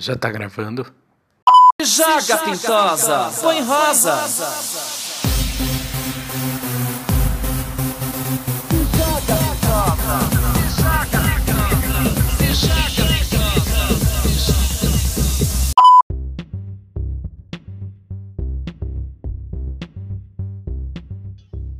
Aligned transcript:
Já 0.00 0.16
tá 0.16 0.30
gravando? 0.30 0.86
Joga 1.82 2.38
pintosa, 2.38 3.30
põe 3.38 3.60
rosa. 3.60 4.16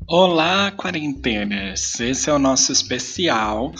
Olá, 0.07 0.71
quarentenas! 0.73 1.99
Esse 1.99 2.29
é 2.29 2.33
o 2.35 2.39
nosso 2.39 2.71
especial 2.71 3.73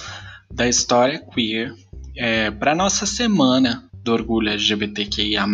da 0.51 0.67
história 0.67 1.19
queer 1.19 1.75
é, 2.17 2.51
para 2.51 2.75
nossa 2.75 3.05
semana 3.05 3.90
do 4.03 4.13
orgulho 4.13 4.49
LGBTQIA. 4.51 5.45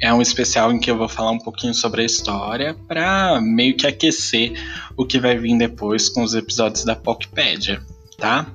É 0.00 0.12
um 0.12 0.22
especial 0.22 0.72
em 0.72 0.78
que 0.78 0.90
eu 0.90 0.96
vou 0.96 1.08
falar 1.08 1.30
um 1.30 1.38
pouquinho 1.38 1.74
sobre 1.74 2.02
a 2.02 2.04
história 2.04 2.74
para 2.86 3.40
meio 3.40 3.76
que 3.76 3.86
aquecer 3.86 4.52
o 4.96 5.04
que 5.04 5.18
vai 5.18 5.36
vir 5.36 5.56
depois 5.56 6.08
com 6.08 6.22
os 6.22 6.34
episódios 6.34 6.84
da 6.84 6.94
Pocpédia, 6.94 7.82
tá? 8.18 8.46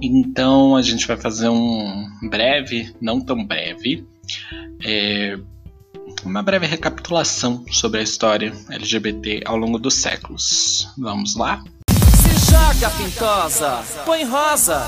Então 0.00 0.76
a 0.76 0.82
gente 0.82 1.06
vai 1.06 1.16
fazer 1.16 1.48
um 1.48 2.08
breve, 2.28 2.94
não 3.00 3.20
tão 3.20 3.44
breve, 3.44 4.06
é, 4.84 5.38
uma 6.24 6.42
breve 6.42 6.66
recapitulação 6.66 7.64
sobre 7.70 8.00
a 8.00 8.02
história 8.02 8.52
LGBT 8.70 9.42
ao 9.44 9.56
longo 9.56 9.78
dos 9.78 9.94
séculos. 9.94 10.88
Vamos 10.96 11.36
lá? 11.36 11.62
Se 11.90 12.50
joga 12.50 12.90
pintosa, 12.90 13.82
põe 14.04 14.24
rosa. 14.24 14.86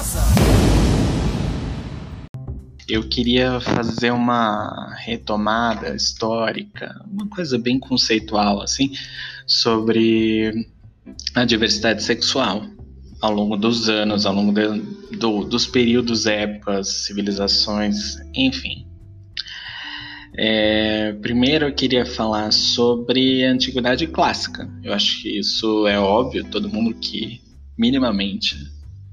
Eu 2.89 3.09
queria 3.09 3.61
fazer 3.61 4.11
uma 4.11 4.95
retomada 4.99 5.95
histórica, 5.95 7.01
uma 7.11 7.29
coisa 7.29 7.59
bem 7.59 7.79
conceitual 7.79 8.61
assim, 8.61 8.93
sobre 9.47 10.67
a 11.35 11.45
diversidade 11.45 12.03
sexual 12.03 12.65
ao 13.21 13.33
longo 13.33 13.57
dos 13.57 13.89
anos, 13.89 14.27
ao 14.27 14.35
longo 14.35 14.53
de, 14.53 15.17
do, 15.17 15.45
dos 15.45 15.65
períodos, 15.65 16.27
épocas, 16.27 16.89
civilizações, 17.07 18.17
enfim. 18.35 18.87
É, 20.35 21.13
primeiro 21.21 21.67
eu 21.67 21.75
queria 21.75 22.05
falar 22.05 22.53
sobre 22.53 23.45
a 23.45 23.53
antiguidade 23.53 24.07
clássica. 24.09 24.69
Eu 24.83 24.93
acho 24.93 25.23
que 25.23 25.39
isso 25.39 25.87
é 25.87 25.99
óbvio, 25.99 26.45
todo 26.51 26.69
mundo 26.69 26.95
que 26.95 27.41
minimamente 27.79 28.57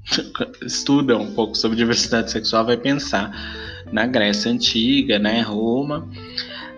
estuda 0.64 1.16
um 1.16 1.32
pouco 1.32 1.56
sobre 1.56 1.76
diversidade 1.76 2.30
sexual 2.30 2.64
vai 2.64 2.76
pensar 2.76 3.30
na 3.92 4.06
Grécia 4.06 4.50
antiga, 4.50 5.18
né, 5.18 5.40
Roma, 5.40 6.08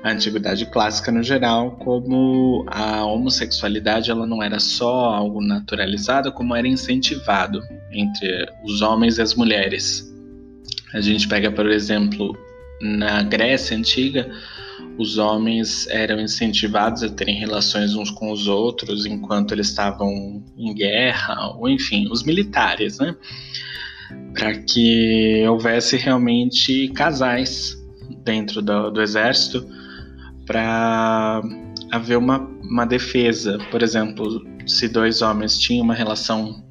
a 0.02 0.10
antiguidade 0.10 0.66
clássica 0.66 1.12
no 1.12 1.22
geral, 1.22 1.72
como 1.72 2.64
a 2.68 3.04
homossexualidade 3.04 4.10
ela 4.10 4.26
não 4.26 4.42
era 4.42 4.58
só 4.58 5.06
algo 5.14 5.40
naturalizado, 5.40 6.32
como 6.32 6.56
era 6.56 6.66
incentivado 6.66 7.62
entre 7.92 8.48
os 8.64 8.82
homens 8.82 9.18
e 9.18 9.22
as 9.22 9.34
mulheres. 9.34 10.12
A 10.92 11.00
gente 11.00 11.28
pega, 11.28 11.50
por 11.50 11.70
exemplo, 11.70 12.36
na 12.82 13.22
Grécia 13.22 13.76
Antiga, 13.76 14.28
os 14.98 15.16
homens 15.16 15.86
eram 15.88 16.20
incentivados 16.20 17.02
a 17.02 17.08
terem 17.08 17.38
relações 17.38 17.94
uns 17.94 18.10
com 18.10 18.30
os 18.32 18.48
outros 18.48 19.06
enquanto 19.06 19.52
eles 19.52 19.68
estavam 19.68 20.42
em 20.58 20.74
guerra, 20.74 21.54
ou 21.56 21.68
enfim, 21.68 22.08
os 22.10 22.24
militares, 22.24 22.98
né? 22.98 23.14
Para 24.34 24.58
que 24.58 25.44
houvesse 25.48 25.96
realmente 25.96 26.88
casais 26.88 27.80
dentro 28.24 28.60
do, 28.60 28.90
do 28.90 29.00
exército 29.00 29.66
para 30.46 31.40
haver 31.90 32.18
uma, 32.18 32.38
uma 32.62 32.84
defesa. 32.84 33.58
Por 33.70 33.82
exemplo, 33.82 34.44
se 34.66 34.88
dois 34.88 35.22
homens 35.22 35.58
tinham 35.58 35.84
uma 35.84 35.94
relação 35.94 36.62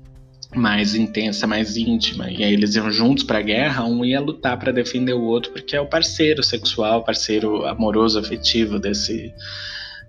mais 0.56 0.96
intensa, 0.96 1.48
mais 1.48 1.78
íntima. 1.78 2.30
E 2.30 2.44
aí 2.44 2.54
eles 2.54 2.76
iam 2.76 2.92
juntos 2.92 3.24
para 3.24 3.40
a 3.40 3.42
guerra, 3.42 3.86
um 3.86 4.04
ia 4.04 4.20
lutar 4.20 4.58
para 4.58 4.72
defender 4.72 5.14
o 5.14 5.24
outro, 5.24 5.52
porque 5.52 5.76
é 5.76 5.82
o 5.82 5.88
parceiro 5.88 6.44
sexual, 6.44 7.04
parceiro 7.04 7.66
amoroso, 7.66 8.20
afetivo 8.20 8.80
desse 8.80 9.34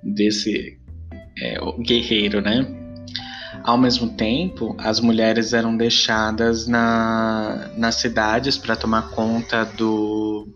desse 0.03 0.79
é, 1.41 1.59
guerreiro, 1.81 2.41
né? 2.41 2.67
Ao 3.63 3.79
mesmo 3.79 4.11
tempo, 4.17 4.75
as 4.79 4.99
mulheres 4.99 5.53
eram 5.53 5.77
deixadas 5.77 6.67
na, 6.67 7.71
nas 7.77 7.95
cidades 7.97 8.59
para 8.59 8.75
tomar 8.75 9.11
conta 9.11 9.65
do, 9.65 10.49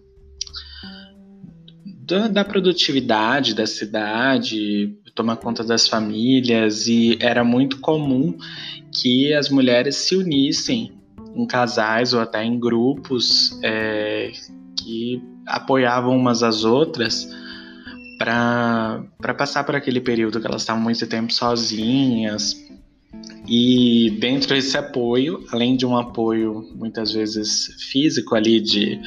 da, 2.06 2.28
da 2.28 2.44
produtividade 2.44 3.54
da 3.54 3.66
cidade, 3.66 4.97
tomar 5.16 5.37
conta 5.37 5.65
das 5.65 5.88
famílias, 5.88 6.87
e 6.87 7.19
era 7.21 7.43
muito 7.43 7.81
comum 7.81 8.37
que 8.93 9.32
as 9.34 9.49
mulheres 9.49 9.97
se 9.97 10.15
unissem 10.15 10.93
em 11.34 11.47
casais 11.47 12.12
ou 12.12 12.21
até 12.21 12.44
em 12.44 12.59
grupos 12.59 13.59
é, 13.62 14.31
que 14.78 15.21
apoiavam 15.47 16.16
umas 16.16 16.43
às 16.43 16.65
outras 16.65 17.28
para 18.19 19.34
passar 19.37 19.65
por 19.65 19.75
aquele 19.75 20.00
período 20.00 20.41
que 20.41 20.47
elas 20.47 20.62
estavam 20.62 20.82
muito 20.82 21.06
tempo 21.06 21.33
sozinhas. 21.33 22.54
E 23.48 24.16
dentro 24.19 24.48
desse 24.48 24.77
apoio, 24.77 25.44
além 25.53 25.77
de 25.77 25.87
um 25.87 25.97
apoio 25.97 26.69
muitas 26.75 27.12
vezes 27.12 27.69
físico 27.91 28.34
ali 28.34 28.60
de 28.60 29.00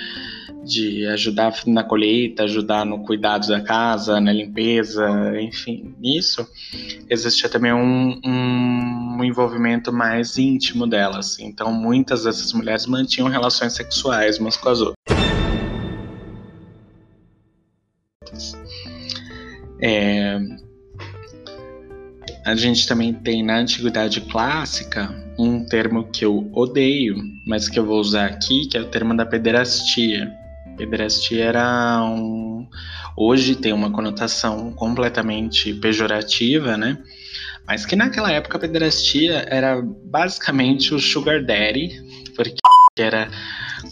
de 0.63 1.05
ajudar 1.07 1.53
na 1.65 1.83
colheita, 1.83 2.43
ajudar 2.43 2.85
no 2.85 3.03
cuidado 3.03 3.47
da 3.47 3.61
casa, 3.61 4.19
na 4.19 4.31
limpeza, 4.31 5.07
enfim, 5.41 5.95
nisso 5.99 6.47
existia 7.09 7.49
também 7.49 7.73
um, 7.73 8.19
um, 8.23 9.23
envolvimento 9.23 9.91
mais 9.91 10.37
íntimo 10.37 10.85
delas. 10.87 11.39
Então, 11.39 11.71
muitas 11.71 12.23
dessas 12.23 12.53
mulheres 12.53 12.85
mantinham 12.85 13.27
relações 13.27 13.73
sexuais 13.73 14.37
umas 14.39 14.55
com 14.55 14.69
as 14.69 14.81
outras. 14.81 14.95
É, 19.81 20.39
a 22.45 22.55
gente 22.55 22.87
também 22.87 23.13
tem 23.13 23.43
na 23.43 23.57
antiguidade 23.57 24.21
clássica 24.21 25.09
um 25.37 25.65
termo 25.65 26.09
que 26.11 26.25
eu 26.25 26.49
odeio, 26.53 27.15
mas 27.47 27.69
que 27.69 27.79
eu 27.79 27.85
vou 27.85 27.99
usar 27.99 28.25
aqui, 28.25 28.67
que 28.67 28.77
é 28.77 28.81
o 28.81 28.89
termo 28.89 29.15
da 29.15 29.25
pederastia 29.25 30.31
Pederastia 30.79 31.43
era 31.43 32.01
um. 32.05 32.65
Hoje 33.17 33.53
tem 33.53 33.73
uma 33.73 33.91
conotação 33.91 34.71
completamente 34.71 35.73
pejorativa, 35.73 36.77
né? 36.77 36.97
Mas 37.67 37.85
que 37.85 37.97
naquela 37.97 38.31
época 38.31 38.57
a 38.57 38.61
pederastia 38.61 39.45
era 39.49 39.81
basicamente 39.81 40.95
o 40.95 40.99
sugar 40.99 41.43
daddy, 41.43 42.01
porque 42.33 42.55
era 42.97 43.29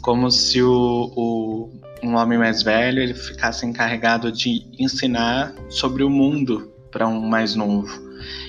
como 0.01 0.31
se 0.31 0.63
o, 0.63 1.11
o, 1.13 1.69
um 2.01 2.15
homem 2.15 2.39
mais 2.39 2.63
velho 2.63 3.01
ele 3.01 3.13
ficasse 3.13 3.65
encarregado 3.65 4.31
de 4.31 4.65
ensinar 4.79 5.53
sobre 5.69 6.05
o 6.05 6.09
mundo 6.09 6.71
para 6.89 7.05
um 7.05 7.19
mais 7.19 7.53
novo. 7.53 8.06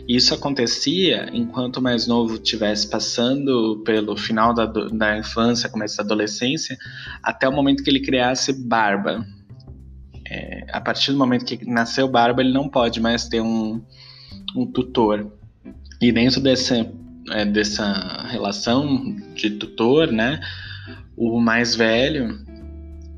Isso 0.08 0.34
acontecia 0.34 1.28
enquanto 1.32 1.76
o 1.76 1.82
mais 1.82 2.06
novo 2.06 2.34
estivesse 2.34 2.88
passando 2.88 3.82
pelo 3.84 4.16
final 4.16 4.54
da, 4.54 4.64
da 4.64 5.18
infância, 5.18 5.68
começo 5.68 5.96
da 5.98 6.02
adolescência, 6.02 6.76
até 7.22 7.48
o 7.48 7.52
momento 7.52 7.82
que 7.82 7.90
ele 7.90 8.00
criasse 8.00 8.52
barba. 8.52 9.26
É, 10.26 10.66
a 10.72 10.80
partir 10.80 11.12
do 11.12 11.18
momento 11.18 11.44
que 11.44 11.64
nasceu 11.64 12.08
barba, 12.08 12.40
ele 12.40 12.52
não 12.52 12.68
pode 12.68 13.00
mais 13.00 13.28
ter 13.28 13.40
um, 13.40 13.82
um 14.56 14.66
tutor. 14.66 15.30
E 16.00 16.10
dentro 16.12 16.40
desse, 16.40 16.88
é, 17.30 17.44
dessa 17.44 18.26
relação 18.28 19.16
de 19.34 19.50
tutor, 19.50 20.10
né, 20.10 20.40
o 21.16 21.40
mais 21.40 21.74
velho, 21.74 22.38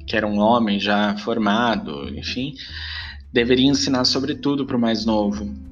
que 0.07 0.17
era 0.17 0.27
um 0.27 0.39
homem 0.39 0.81
já 0.81 1.17
formado, 1.19 2.09
enfim, 2.17 2.55
deveria 3.33 3.67
ensinar 3.67 4.05
sobre 4.05 4.35
tudo 4.35 4.67
para 4.67 4.77
o 4.77 4.81
mais 4.81 5.05
novo 5.05 5.70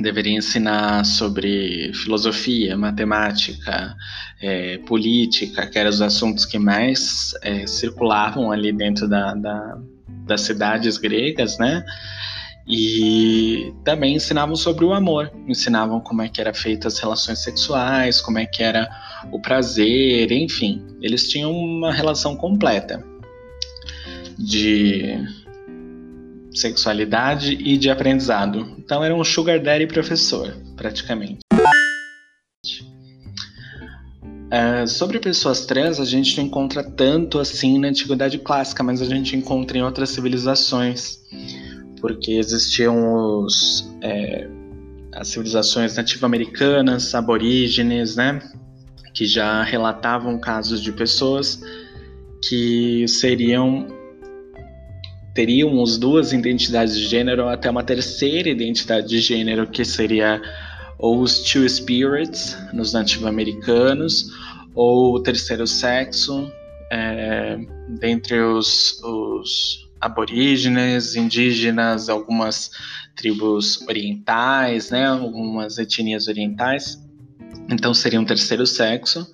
deveria 0.00 0.36
ensinar 0.36 1.04
sobre 1.04 1.92
filosofia, 1.94 2.76
matemática, 2.76 3.94
é, 4.40 4.78
política, 4.78 5.66
que 5.66 5.78
eram 5.78 5.90
os 5.90 6.00
assuntos 6.00 6.44
que 6.44 6.58
mais 6.58 7.32
é, 7.42 7.66
circulavam 7.66 8.50
ali 8.50 8.72
dentro 8.72 9.08
da, 9.08 9.34
da, 9.34 9.78
das 10.26 10.42
cidades 10.42 10.98
gregas, 10.98 11.58
né? 11.58 11.84
E 12.66 13.72
também 13.82 14.14
ensinavam 14.14 14.54
sobre 14.54 14.84
o 14.84 14.92
amor, 14.92 15.32
ensinavam 15.46 16.00
como 16.00 16.20
é 16.20 16.28
que 16.28 16.40
era 16.40 16.52
feita 16.52 16.86
as 16.86 16.98
relações 16.98 17.42
sexuais, 17.42 18.20
como 18.20 18.38
é 18.38 18.44
que 18.44 18.62
era 18.62 18.88
o 19.32 19.40
prazer, 19.40 20.30
enfim, 20.30 20.84
eles 21.00 21.28
tinham 21.28 21.50
uma 21.50 21.92
relação 21.92 22.36
completa 22.36 23.02
de 24.38 25.18
sexualidade 26.52 27.52
e 27.54 27.76
de 27.76 27.90
aprendizado. 27.90 28.74
Então 28.78 29.02
era 29.04 29.14
um 29.14 29.22
sugar 29.24 29.60
daddy 29.60 29.86
professor, 29.86 30.54
praticamente. 30.76 31.38
Uh, 34.48 34.88
sobre 34.88 35.18
pessoas 35.18 35.66
trans, 35.66 36.00
a 36.00 36.06
gente 36.06 36.38
não 36.38 36.44
encontra 36.44 36.82
tanto 36.82 37.38
assim 37.38 37.78
na 37.78 37.88
Antiguidade 37.88 38.38
Clássica, 38.38 38.82
mas 38.82 39.02
a 39.02 39.04
gente 39.04 39.36
encontra 39.36 39.76
em 39.76 39.82
outras 39.82 40.08
civilizações, 40.08 41.18
porque 42.00 42.32
existiam 42.32 43.42
os, 43.42 43.92
é, 44.00 44.48
as 45.12 45.28
civilizações 45.28 45.96
nativo-americanas, 45.96 47.14
aborígenes, 47.14 48.16
né, 48.16 48.40
que 49.12 49.26
já 49.26 49.62
relatavam 49.62 50.38
casos 50.38 50.80
de 50.82 50.92
pessoas 50.92 51.60
que 52.48 53.06
seriam 53.06 53.97
teriam 55.38 55.80
as 55.80 55.96
duas 55.96 56.32
identidades 56.32 56.98
de 56.98 57.06
gênero 57.06 57.48
até 57.48 57.70
uma 57.70 57.84
terceira 57.84 58.48
identidade 58.48 59.06
de 59.06 59.20
gênero 59.20 59.68
que 59.68 59.84
seria 59.84 60.42
ou 60.98 61.20
os 61.20 61.38
Two 61.44 61.68
Spirits 61.68 62.58
nos 62.72 62.92
nativo-americanos, 62.92 64.32
ou 64.74 65.14
o 65.14 65.22
terceiro 65.22 65.64
sexo 65.64 66.50
é, 66.90 67.56
dentre 68.00 68.40
os, 68.40 69.00
os 69.00 69.88
aborígenes, 70.00 71.14
indígenas, 71.14 72.08
algumas 72.08 72.72
tribos 73.14 73.80
orientais, 73.82 74.90
né, 74.90 75.06
algumas 75.06 75.78
etnias 75.78 76.26
orientais. 76.26 77.00
Então 77.70 77.94
seria 77.94 78.20
um 78.20 78.24
terceiro 78.24 78.66
sexo. 78.66 79.24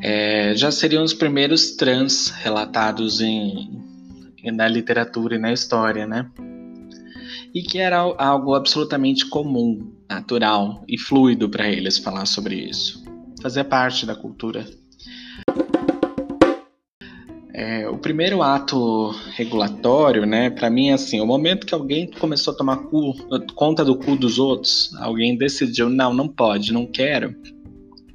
É, 0.00 0.54
já 0.56 0.70
seriam 0.70 1.04
os 1.04 1.12
primeiros 1.12 1.72
trans 1.72 2.30
relatados 2.30 3.20
em, 3.20 3.89
na 4.44 4.68
literatura 4.68 5.36
e 5.36 5.38
na 5.38 5.52
história, 5.52 6.06
né? 6.06 6.30
E 7.54 7.62
que 7.62 7.78
era 7.78 7.98
algo 7.98 8.54
absolutamente 8.54 9.26
comum 9.26 9.92
natural 10.08 10.84
e 10.88 10.98
fluido 10.98 11.48
para 11.48 11.68
eles 11.68 11.98
falar 11.98 12.26
sobre 12.26 12.54
isso. 12.56 13.02
Fazia 13.42 13.64
parte 13.64 14.06
da 14.06 14.14
cultura. 14.14 14.66
É, 17.52 17.88
o 17.88 17.98
primeiro 17.98 18.42
ato 18.42 19.10
regulatório, 19.34 20.24
né, 20.24 20.48
para 20.48 20.70
mim 20.70 20.88
é 20.88 20.94
assim, 20.94 21.20
o 21.20 21.26
momento 21.26 21.66
que 21.66 21.74
alguém 21.74 22.10
começou 22.10 22.54
a 22.54 22.56
tomar 22.56 22.78
cu, 22.84 23.14
conta 23.54 23.84
do 23.84 23.96
cu 23.96 24.16
dos 24.16 24.38
outros, 24.38 24.94
alguém 24.96 25.36
decidiu, 25.36 25.90
não, 25.90 26.14
não 26.14 26.26
pode, 26.26 26.72
não 26.72 26.86
quero, 26.86 27.34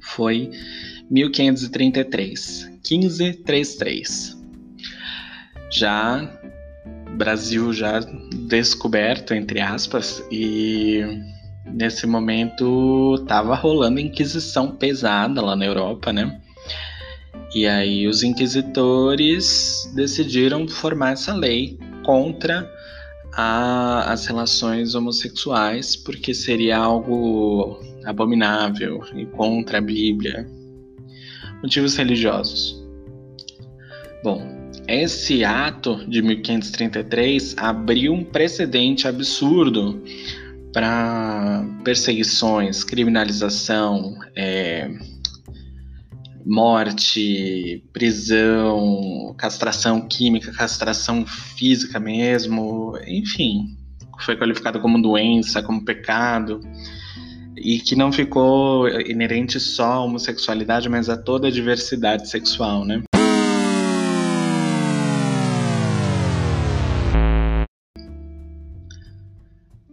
foi 0.00 0.50
1533, 1.10 2.72
1533. 2.90 4.35
Já 5.76 6.26
Brasil 7.18 7.70
já 7.70 8.00
descoberto 8.48 9.34
entre 9.34 9.60
aspas 9.60 10.24
e 10.32 11.02
nesse 11.66 12.06
momento 12.06 13.22
tava 13.28 13.54
rolando 13.54 14.00
inquisição 14.00 14.74
pesada 14.74 15.42
lá 15.42 15.54
na 15.54 15.66
Europa, 15.66 16.14
né? 16.14 16.40
E 17.54 17.66
aí 17.66 18.06
os 18.06 18.22
inquisitores 18.22 19.92
decidiram 19.94 20.66
formar 20.66 21.12
essa 21.12 21.34
lei 21.34 21.78
contra 22.06 22.66
a, 23.34 24.10
as 24.10 24.24
relações 24.24 24.94
homossexuais, 24.94 25.94
porque 25.94 26.32
seria 26.32 26.78
algo 26.78 27.78
abominável 28.06 29.02
e 29.14 29.26
contra 29.26 29.76
a 29.76 29.82
Bíblia. 29.82 30.48
Motivos 31.62 31.96
religiosos. 31.96 32.82
Bom, 34.24 34.55
esse 34.88 35.44
ato 35.44 36.04
de 36.08 36.22
1533 36.22 37.56
abriu 37.58 38.12
um 38.12 38.24
precedente 38.24 39.08
absurdo 39.08 40.02
para 40.72 41.64
perseguições, 41.82 42.84
criminalização, 42.84 44.14
é, 44.36 44.90
morte, 46.44 47.82
prisão, 47.92 49.34
castração 49.36 50.06
química, 50.06 50.52
castração 50.52 51.26
física 51.26 51.98
mesmo, 51.98 52.92
enfim, 53.06 53.76
foi 54.20 54.36
qualificado 54.36 54.80
como 54.80 55.00
doença, 55.00 55.62
como 55.62 55.84
pecado, 55.84 56.60
e 57.56 57.78
que 57.80 57.96
não 57.96 58.12
ficou 58.12 58.88
inerente 58.88 59.58
só 59.58 59.94
à 59.94 60.04
homossexualidade, 60.04 60.88
mas 60.88 61.08
a 61.08 61.16
toda 61.16 61.48
a 61.48 61.50
diversidade 61.50 62.28
sexual, 62.28 62.84
né? 62.84 63.02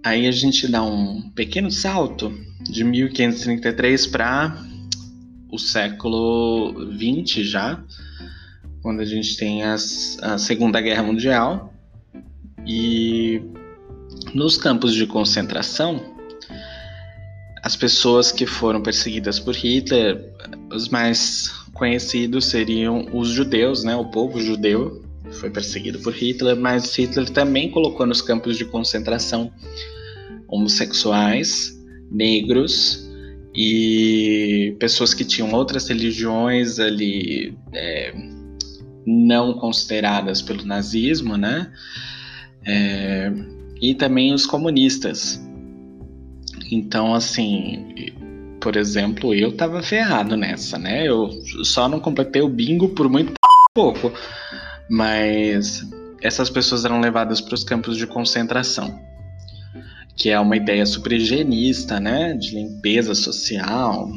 Aí 0.03 0.27
a 0.27 0.31
gente 0.31 0.67
dá 0.67 0.83
um 0.83 1.21
pequeno 1.29 1.71
salto 1.71 2.37
de 2.61 2.83
1533 2.83 4.07
para 4.07 4.57
o 5.49 5.57
século 5.57 6.89
20 6.91 7.43
já, 7.43 7.81
quando 8.81 8.99
a 8.99 9.05
gente 9.05 9.37
tem 9.37 9.63
as, 9.63 10.17
a 10.21 10.37
Segunda 10.37 10.81
Guerra 10.81 11.03
Mundial 11.03 11.73
e 12.65 13.41
nos 14.33 14.57
campos 14.57 14.93
de 14.93 15.05
concentração 15.05 16.13
as 17.63 17.77
pessoas 17.77 18.29
que 18.29 18.45
foram 18.45 18.81
perseguidas 18.81 19.39
por 19.39 19.55
Hitler, 19.55 20.33
os 20.69 20.89
mais 20.89 21.47
conhecidos 21.73 22.47
seriam 22.47 23.07
os 23.13 23.29
judeus, 23.29 23.85
né? 23.85 23.95
O 23.95 24.05
povo 24.05 24.41
judeu 24.41 25.01
foi 25.31 25.49
perseguido 25.49 25.99
por 25.99 26.13
Hitler, 26.13 26.57
mas 26.57 26.93
Hitler 26.93 27.29
também 27.29 27.71
colocou 27.71 28.05
nos 28.05 28.21
campos 28.21 28.57
de 28.57 28.65
concentração 28.65 29.49
homossexuais, 30.53 31.79
negros 32.11 33.09
e 33.55 34.75
pessoas 34.79 35.13
que 35.13 35.25
tinham 35.25 35.51
outras 35.51 35.87
religiões 35.87 36.79
ali 36.79 37.57
é, 37.73 38.13
não 39.05 39.53
consideradas 39.53 40.41
pelo 40.41 40.63
nazismo, 40.65 41.37
né? 41.37 41.71
É, 42.65 43.31
e 43.81 43.93
também 43.93 44.33
os 44.33 44.45
comunistas. 44.45 45.41
Então, 46.71 47.13
assim, 47.13 48.11
por 48.61 48.75
exemplo, 48.75 49.33
eu 49.33 49.51
tava 49.51 49.83
ferrado 49.83 50.37
nessa, 50.37 50.77
né? 50.77 51.07
Eu 51.07 51.29
só 51.63 51.89
não 51.89 51.99
completei 51.99 52.41
o 52.41 52.49
bingo 52.49 52.89
por 52.89 53.09
muito 53.09 53.33
pouco, 53.73 54.11
mas 54.89 55.87
essas 56.21 56.49
pessoas 56.49 56.85
eram 56.85 57.01
levadas 57.01 57.41
para 57.41 57.55
os 57.55 57.63
campos 57.63 57.97
de 57.97 58.07
concentração 58.07 59.12
que 60.15 60.29
é 60.29 60.39
uma 60.39 60.55
ideia 60.55 60.85
super 60.85 61.11
higienista, 61.11 61.99
né, 61.99 62.33
de 62.33 62.55
limpeza 62.55 63.15
social, 63.15 64.11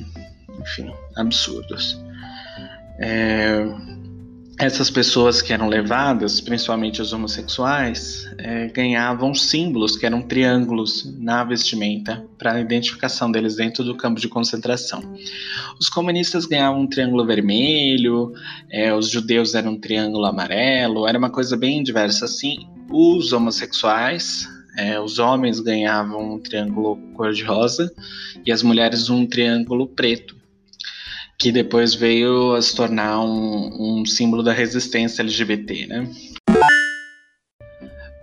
enfim, 0.60 0.92
absurdos. 1.16 2.00
É, 2.98 3.66
essas 4.58 4.90
pessoas 4.90 5.42
que 5.42 5.52
eram 5.52 5.68
levadas, 5.68 6.40
principalmente 6.40 7.02
os 7.02 7.12
homossexuais, 7.12 8.26
é, 8.38 8.68
ganhavam 8.68 9.34
símbolos 9.34 9.96
que 9.96 10.06
eram 10.06 10.22
triângulos 10.22 11.04
na 11.18 11.44
vestimenta 11.44 12.24
para 12.38 12.54
a 12.54 12.60
identificação 12.60 13.30
deles 13.30 13.56
dentro 13.56 13.84
do 13.84 13.94
campo 13.94 14.18
de 14.18 14.28
concentração. 14.28 15.02
Os 15.78 15.90
comunistas 15.90 16.46
ganhavam 16.46 16.80
um 16.80 16.86
triângulo 16.86 17.26
vermelho, 17.26 18.32
é, 18.70 18.94
os 18.94 19.10
judeus 19.10 19.54
eram 19.54 19.72
um 19.72 19.78
triângulo 19.78 20.24
amarelo, 20.24 21.06
era 21.06 21.18
uma 21.18 21.30
coisa 21.30 21.54
bem 21.54 21.82
diversa 21.82 22.24
assim. 22.24 22.66
Os 22.90 23.34
homossexuais 23.34 24.48
é, 24.76 25.00
os 25.00 25.18
homens 25.18 25.58
ganhavam 25.60 26.34
um 26.34 26.38
triângulo 26.38 26.96
cor-de-rosa 27.14 27.90
e 28.44 28.52
as 28.52 28.62
mulheres 28.62 29.08
um 29.08 29.26
triângulo 29.26 29.88
preto, 29.88 30.36
que 31.38 31.50
depois 31.50 31.94
veio 31.94 32.54
a 32.54 32.62
se 32.62 32.74
tornar 32.74 33.20
um, 33.20 34.00
um 34.00 34.06
símbolo 34.06 34.42
da 34.42 34.52
resistência 34.52 35.22
LGBT, 35.22 35.86
né? 35.86 36.10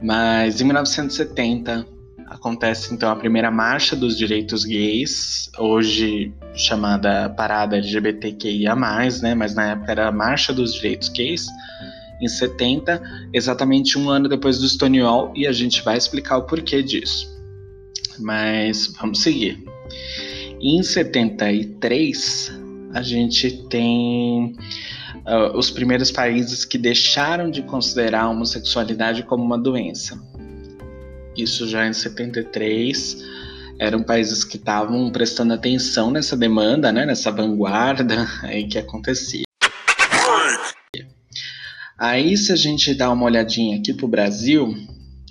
Mas 0.01 0.61
em 0.61 0.65
1970 0.65 1.87
acontece 2.27 2.93
então 2.93 3.09
a 3.09 3.15
primeira 3.15 3.49
marcha 3.49 3.95
dos 3.95 4.17
direitos 4.17 4.65
gays, 4.65 5.49
hoje 5.57 6.33
chamada 6.55 7.29
Parada 7.29 7.77
LGBTQIA+, 7.77 8.75
né? 9.21 9.33
Mas 9.35 9.55
na 9.55 9.71
época 9.71 9.91
era 9.91 10.07
a 10.07 10.11
Marcha 10.11 10.53
dos 10.53 10.73
Direitos 10.73 11.09
Gays 11.09 11.47
em 12.21 12.27
70, 12.27 13.01
exatamente 13.33 13.97
um 13.97 14.09
ano 14.09 14.29
depois 14.29 14.59
do 14.59 14.67
Stonewall, 14.67 15.31
e 15.35 15.47
a 15.47 15.51
gente 15.51 15.83
vai 15.83 15.97
explicar 15.97 16.37
o 16.37 16.43
porquê 16.43 16.81
disso. 16.81 17.31
Mas 18.19 18.93
vamos 18.99 19.21
seguir. 19.21 19.63
Em 20.61 20.81
73, 20.81 22.51
a 22.93 23.01
gente 23.01 23.51
tem 23.69 24.55
uh, 25.25 25.57
os 25.57 25.69
primeiros 25.69 26.11
países 26.11 26.63
que 26.63 26.77
deixaram 26.77 27.49
de 27.49 27.61
considerar 27.63 28.23
a 28.23 28.29
homossexualidade 28.29 29.23
como 29.23 29.43
uma 29.43 29.57
doença. 29.57 30.21
Isso 31.35 31.67
já 31.67 31.87
em 31.87 31.93
73 31.93 33.17
eram 33.79 34.03
países 34.03 34.43
que 34.43 34.57
estavam 34.57 35.11
prestando 35.11 35.53
atenção 35.53 36.11
nessa 36.11 36.37
demanda, 36.37 36.91
né, 36.91 37.05
nessa 37.05 37.31
vanguarda 37.31 38.27
aí 38.43 38.67
que 38.67 38.77
acontecia. 38.77 39.43
Aí, 42.03 42.35
se 42.35 42.51
a 42.51 42.55
gente 42.57 42.93
dá 42.93 43.09
uma 43.09 43.23
olhadinha 43.23 43.77
aqui 43.77 43.93
para 43.93 44.05
o 44.05 44.09
Brasil, 44.09 44.75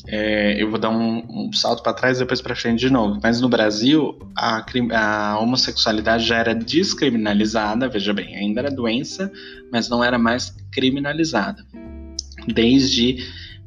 é, 0.09 0.57
eu 0.59 0.71
vou 0.71 0.81
dar 0.81 0.89
um, 0.89 1.49
um 1.49 1.53
salto 1.53 1.83
para 1.83 1.93
trás 1.93 2.17
e 2.17 2.21
depois 2.21 2.41
para 2.41 2.57
frente 2.57 2.81
de 2.81 2.89
novo. 2.89 3.21
Mas 3.23 3.43
no 3.43 3.49
Brasil, 3.51 4.19
a, 4.35 4.65
a, 4.95 5.39
homossexualidade 5.39 6.25
já 6.25 6.39
era 6.39 6.55
descriminalizada, 6.55 7.91
veja 7.91 8.15
bem, 8.15 8.35
ainda 8.35 8.63
era 8.63 8.71
doença, 8.71 9.31
mas 9.71 9.91
não 9.91 10.03
era 10.03 10.19
mais 10.19 10.57
criminalizada. 10.73 11.63
Desde 12.47 13.19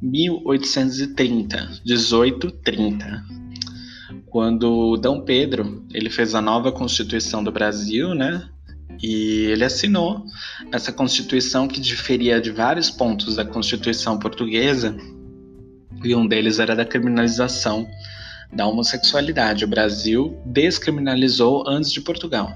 1830, 0.01 1.81
1830, 1.85 3.23
quando 4.25 4.97
Dom 4.97 5.21
Pedro 5.21 5.85
ele 5.93 6.09
fez 6.09 6.33
a 6.33 6.41
nova 6.41 6.71
Constituição 6.71 7.43
do 7.43 7.51
Brasil, 7.51 8.15
né? 8.15 8.49
E 9.01 9.45
ele 9.47 9.63
assinou 9.63 10.23
essa 10.71 10.91
Constituição 10.91 11.67
que 11.67 11.79
diferia 11.79 12.39
de 12.39 12.51
vários 12.51 12.89
pontos 12.89 13.35
da 13.35 13.45
Constituição 13.45 14.17
portuguesa 14.17 14.95
e 16.03 16.15
um 16.15 16.27
deles 16.27 16.59
era 16.59 16.75
da 16.75 16.85
criminalização 16.85 17.87
da 18.53 18.65
homossexualidade. 18.67 19.65
O 19.65 19.67
Brasil 19.67 20.39
descriminalizou 20.45 21.67
antes 21.67 21.91
de 21.91 22.01
Portugal. 22.01 22.53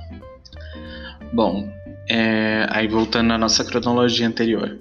Bom, 1.34 1.70
é, 2.08 2.68
aí 2.70 2.88
voltando 2.88 3.34
à 3.34 3.38
nossa 3.38 3.64
cronologia 3.64 4.28
anterior. 4.28 4.80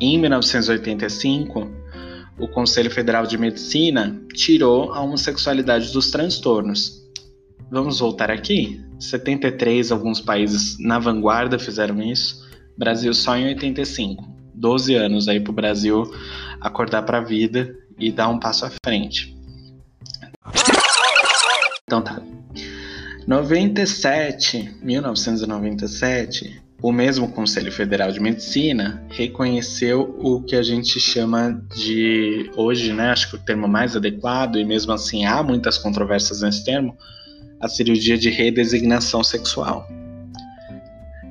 Em 0.00 0.18
1985, 0.18 1.70
o 2.38 2.48
Conselho 2.48 2.90
Federal 2.90 3.26
de 3.26 3.36
Medicina 3.36 4.20
tirou 4.34 4.92
a 4.92 5.00
homossexualidade 5.00 5.92
dos 5.92 6.10
transtornos. 6.10 7.00
Vamos 7.70 8.00
voltar 8.00 8.30
aqui? 8.30 8.80
73, 9.00 9.90
alguns 9.90 10.20
países 10.20 10.78
na 10.78 10.98
vanguarda 10.98 11.58
fizeram 11.58 12.00
isso. 12.02 12.48
Brasil 12.76 13.12
só 13.14 13.36
em 13.36 13.46
85. 13.46 14.22
12 14.54 14.94
anos 14.94 15.26
aí 15.26 15.40
para 15.40 15.50
o 15.50 15.54
Brasil 15.54 16.04
acordar 16.60 17.02
para 17.02 17.18
a 17.18 17.24
vida 17.24 17.74
e 17.98 18.12
dar 18.12 18.28
um 18.28 18.38
passo 18.38 18.66
à 18.66 18.70
frente. 18.84 19.36
Então 21.84 22.02
tá. 22.02 22.22
97, 23.26 24.76
1997, 24.82 26.62
o 26.82 26.92
mesmo 26.92 27.30
Conselho 27.30 27.70
Federal 27.70 28.10
de 28.10 28.20
Medicina 28.20 29.04
reconheceu 29.10 30.16
o 30.18 30.42
que 30.42 30.56
a 30.56 30.62
gente 30.62 30.98
chama 30.98 31.62
de 31.74 32.50
hoje, 32.56 32.92
né, 32.92 33.10
acho 33.10 33.30
que 33.30 33.36
o 33.36 33.38
termo 33.38 33.68
mais 33.68 33.94
adequado 33.94 34.56
e 34.56 34.64
mesmo 34.64 34.92
assim 34.92 35.26
há 35.26 35.42
muitas 35.42 35.76
controvérsias 35.76 36.42
nesse 36.42 36.64
termo, 36.64 36.96
a 37.60 37.68
cirurgia 37.68 38.16
de 38.16 38.30
redesignação 38.30 39.22
sexual 39.22 39.86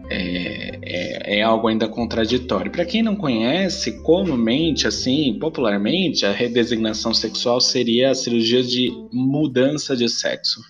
é, 0.10 0.80
é, 0.82 1.38
é, 1.38 1.42
algo 1.44 1.68
ainda 1.68 1.88
contraditório. 1.88 2.72
Para 2.72 2.84
quem 2.84 3.04
não 3.04 3.16
conhece, 3.16 4.02
comumente, 4.02 4.88
assim, 4.88 5.38
popularmente, 5.40 6.26
a 6.26 6.32
redesignação 6.32 7.14
sexual 7.14 7.62
seria 7.62 8.10
a 8.10 8.16
cirurgia 8.16 8.64
de 8.64 8.92
mudança 9.14 9.96
de 9.96 10.10
sexo. 10.10 10.62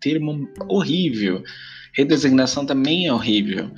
Termo 0.00 0.48
horrível. 0.68 1.42
Redesignação 1.94 2.66
também 2.66 3.06
é 3.06 3.12
horrível, 3.12 3.70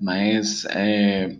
mas 0.00 0.66
é, 0.66 1.34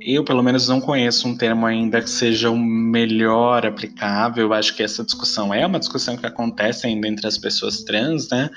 eu, 0.00 0.24
pelo 0.24 0.42
menos, 0.42 0.68
não 0.68 0.80
conheço 0.80 1.26
um 1.26 1.36
termo 1.36 1.66
ainda 1.66 2.00
que 2.00 2.10
seja 2.10 2.50
o 2.50 2.58
melhor 2.58 3.66
aplicável. 3.66 4.44
Eu 4.44 4.52
acho 4.52 4.74
que 4.74 4.82
essa 4.82 5.04
discussão 5.04 5.52
é 5.52 5.66
uma 5.66 5.78
discussão 5.78 6.16
que 6.16 6.26
acontece 6.26 6.86
ainda 6.86 7.08
entre 7.08 7.26
as 7.26 7.38
pessoas 7.38 7.82
trans, 7.82 8.28
né? 8.28 8.50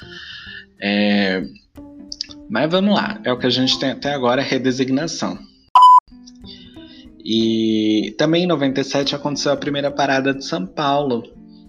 É, 0.79 1.43
mas 2.49 2.69
vamos 2.69 2.93
lá, 2.93 3.19
é 3.23 3.31
o 3.31 3.37
que 3.37 3.47
a 3.47 3.49
gente 3.49 3.79
tem 3.79 3.91
até 3.91 4.13
agora, 4.13 4.41
é 4.41 4.45
redesignação. 4.45 5.39
E 7.23 8.13
também 8.17 8.43
em 8.43 8.47
97 8.47 9.15
aconteceu 9.15 9.53
a 9.53 9.57
primeira 9.57 9.89
parada 9.89 10.33
de 10.33 10.45
São 10.45 10.65
Paulo, 10.65 11.23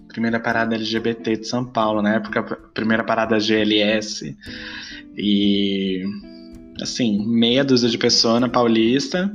primeira 0.09 0.39
parada 0.39 0.75
LGBT 0.75 1.37
de 1.37 1.47
São 1.47 1.65
Paulo, 1.65 2.01
na 2.01 2.15
época 2.15 2.39
a 2.39 2.43
primeira 2.73 3.03
parada 3.03 3.39
GLS. 3.39 4.35
E 5.17 6.03
assim, 6.81 7.25
meia 7.25 7.63
dúzia 7.63 7.89
de 7.89 7.97
pessoas 7.97 8.41
na 8.41 8.49
Paulista 8.49 9.31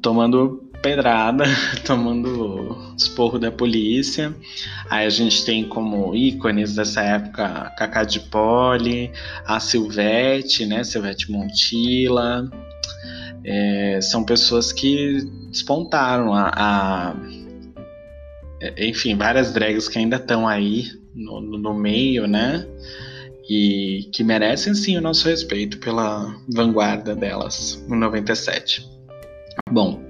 tomando 0.00 0.70
pedrada, 0.82 1.44
tomando 1.84 2.94
esporro 2.96 3.38
da 3.38 3.50
polícia. 3.50 4.34
Aí 4.88 5.06
a 5.06 5.10
gente 5.10 5.44
tem 5.44 5.64
como 5.68 6.14
ícones 6.14 6.74
dessa 6.74 7.02
época 7.02 7.72
Cacá 7.76 8.04
de 8.04 8.20
Poli, 8.20 9.10
a 9.46 9.60
Silvete, 9.60 10.66
né? 10.66 10.82
Silvete 10.84 11.30
Montilla. 11.30 12.50
É, 13.44 14.00
são 14.02 14.24
pessoas 14.24 14.72
que 14.72 15.24
despontaram 15.50 16.34
a, 16.34 16.52
a, 16.54 17.16
enfim, 18.76 19.16
várias 19.16 19.52
drags 19.52 19.88
que 19.88 19.98
ainda 19.98 20.16
estão 20.16 20.46
aí 20.46 20.86
no, 21.14 21.40
no 21.40 21.74
meio, 21.74 22.26
né? 22.26 22.66
E 23.52 24.08
que 24.12 24.22
merecem 24.22 24.72
sim 24.74 24.96
o 24.96 25.00
nosso 25.00 25.28
respeito 25.28 25.78
pela 25.78 26.32
vanguarda 26.48 27.16
delas, 27.16 27.84
no 27.88 27.96
97. 27.96 28.88
Bom, 29.68 30.00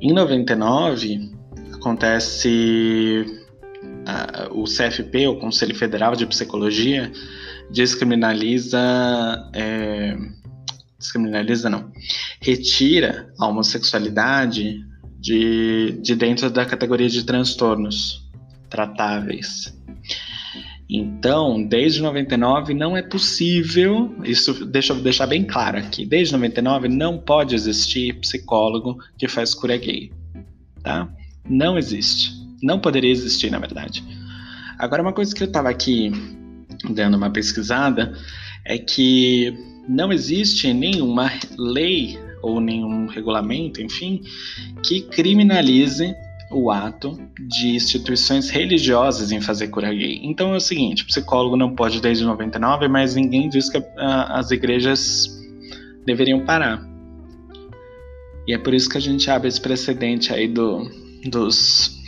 em 0.00 0.12
99, 0.12 1.30
acontece 1.72 3.24
uh, 3.84 4.60
o 4.60 4.64
CFP, 4.64 5.28
o 5.28 5.38
Conselho 5.38 5.76
Federal 5.76 6.16
de 6.16 6.26
Psicologia, 6.26 7.12
descriminaliza. 7.70 8.80
É, 9.54 10.16
descriminaliza 10.98 11.70
não. 11.70 11.92
Retira 12.40 13.32
a 13.38 13.46
homossexualidade 13.46 14.84
de, 15.20 15.96
de 16.02 16.16
dentro 16.16 16.50
da 16.50 16.66
categoria 16.66 17.08
de 17.08 17.22
transtornos 17.22 18.28
tratáveis. 18.68 19.77
Então, 20.90 21.62
desde 21.62 22.00
99 22.00 22.72
não 22.72 22.96
é 22.96 23.02
possível, 23.02 24.14
isso 24.24 24.64
deixa 24.64 24.94
eu 24.94 25.00
deixar 25.02 25.26
bem 25.26 25.44
claro 25.44 25.76
aqui, 25.76 26.06
desde 26.06 26.32
99 26.32 26.88
não 26.88 27.18
pode 27.18 27.54
existir 27.54 28.14
psicólogo 28.20 28.96
que 29.18 29.28
faz 29.28 29.54
cura 29.54 29.76
gay, 29.76 30.10
tá? 30.82 31.06
Não 31.46 31.76
existe. 31.76 32.32
Não 32.62 32.80
poderia 32.80 33.10
existir, 33.10 33.50
na 33.50 33.58
verdade. 33.58 34.02
Agora, 34.78 35.02
uma 35.02 35.12
coisa 35.12 35.34
que 35.34 35.42
eu 35.42 35.46
estava 35.46 35.68
aqui 35.68 36.10
dando 36.90 37.16
uma 37.16 37.30
pesquisada 37.30 38.14
é 38.64 38.78
que 38.78 39.52
não 39.88 40.12
existe 40.12 40.72
nenhuma 40.72 41.30
lei 41.58 42.18
ou 42.42 42.60
nenhum 42.60 43.06
regulamento, 43.06 43.82
enfim, 43.82 44.22
que 44.82 45.02
criminalize 45.02 46.14
o 46.50 46.70
ato 46.70 47.18
de 47.38 47.68
instituições 47.68 48.48
religiosas 48.48 49.30
em 49.32 49.40
fazer 49.40 49.68
cura 49.68 49.92
gay. 49.92 50.20
Então 50.22 50.54
é 50.54 50.56
o 50.56 50.60
seguinte, 50.60 51.04
psicólogo 51.04 51.56
não 51.56 51.74
pode 51.74 52.00
desde 52.00 52.24
99, 52.24 52.88
mas 52.88 53.14
ninguém 53.14 53.48
diz 53.48 53.68
que 53.68 53.82
a, 53.96 54.38
as 54.38 54.50
igrejas 54.50 55.26
deveriam 56.06 56.44
parar. 56.44 56.86
E 58.46 58.54
é 58.54 58.58
por 58.58 58.72
isso 58.72 58.88
que 58.88 58.96
a 58.96 59.00
gente 59.00 59.30
abre 59.30 59.48
esse 59.48 59.60
precedente 59.60 60.32
aí 60.32 60.48
do, 60.48 60.90
dos 61.26 61.98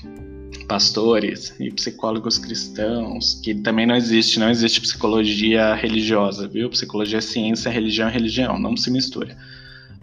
pastores 0.66 1.54
e 1.60 1.70
psicólogos 1.70 2.38
cristãos, 2.38 3.40
que 3.42 3.54
também 3.56 3.86
não 3.86 3.94
existe, 3.94 4.38
não 4.38 4.48
existe 4.48 4.80
psicologia 4.80 5.74
religiosa, 5.74 6.48
viu? 6.48 6.70
Psicologia 6.70 7.18
é 7.18 7.20
ciência, 7.20 7.70
religião 7.70 8.08
é 8.08 8.12
religião, 8.12 8.58
não 8.58 8.76
se 8.76 8.90
mistura. 8.90 9.36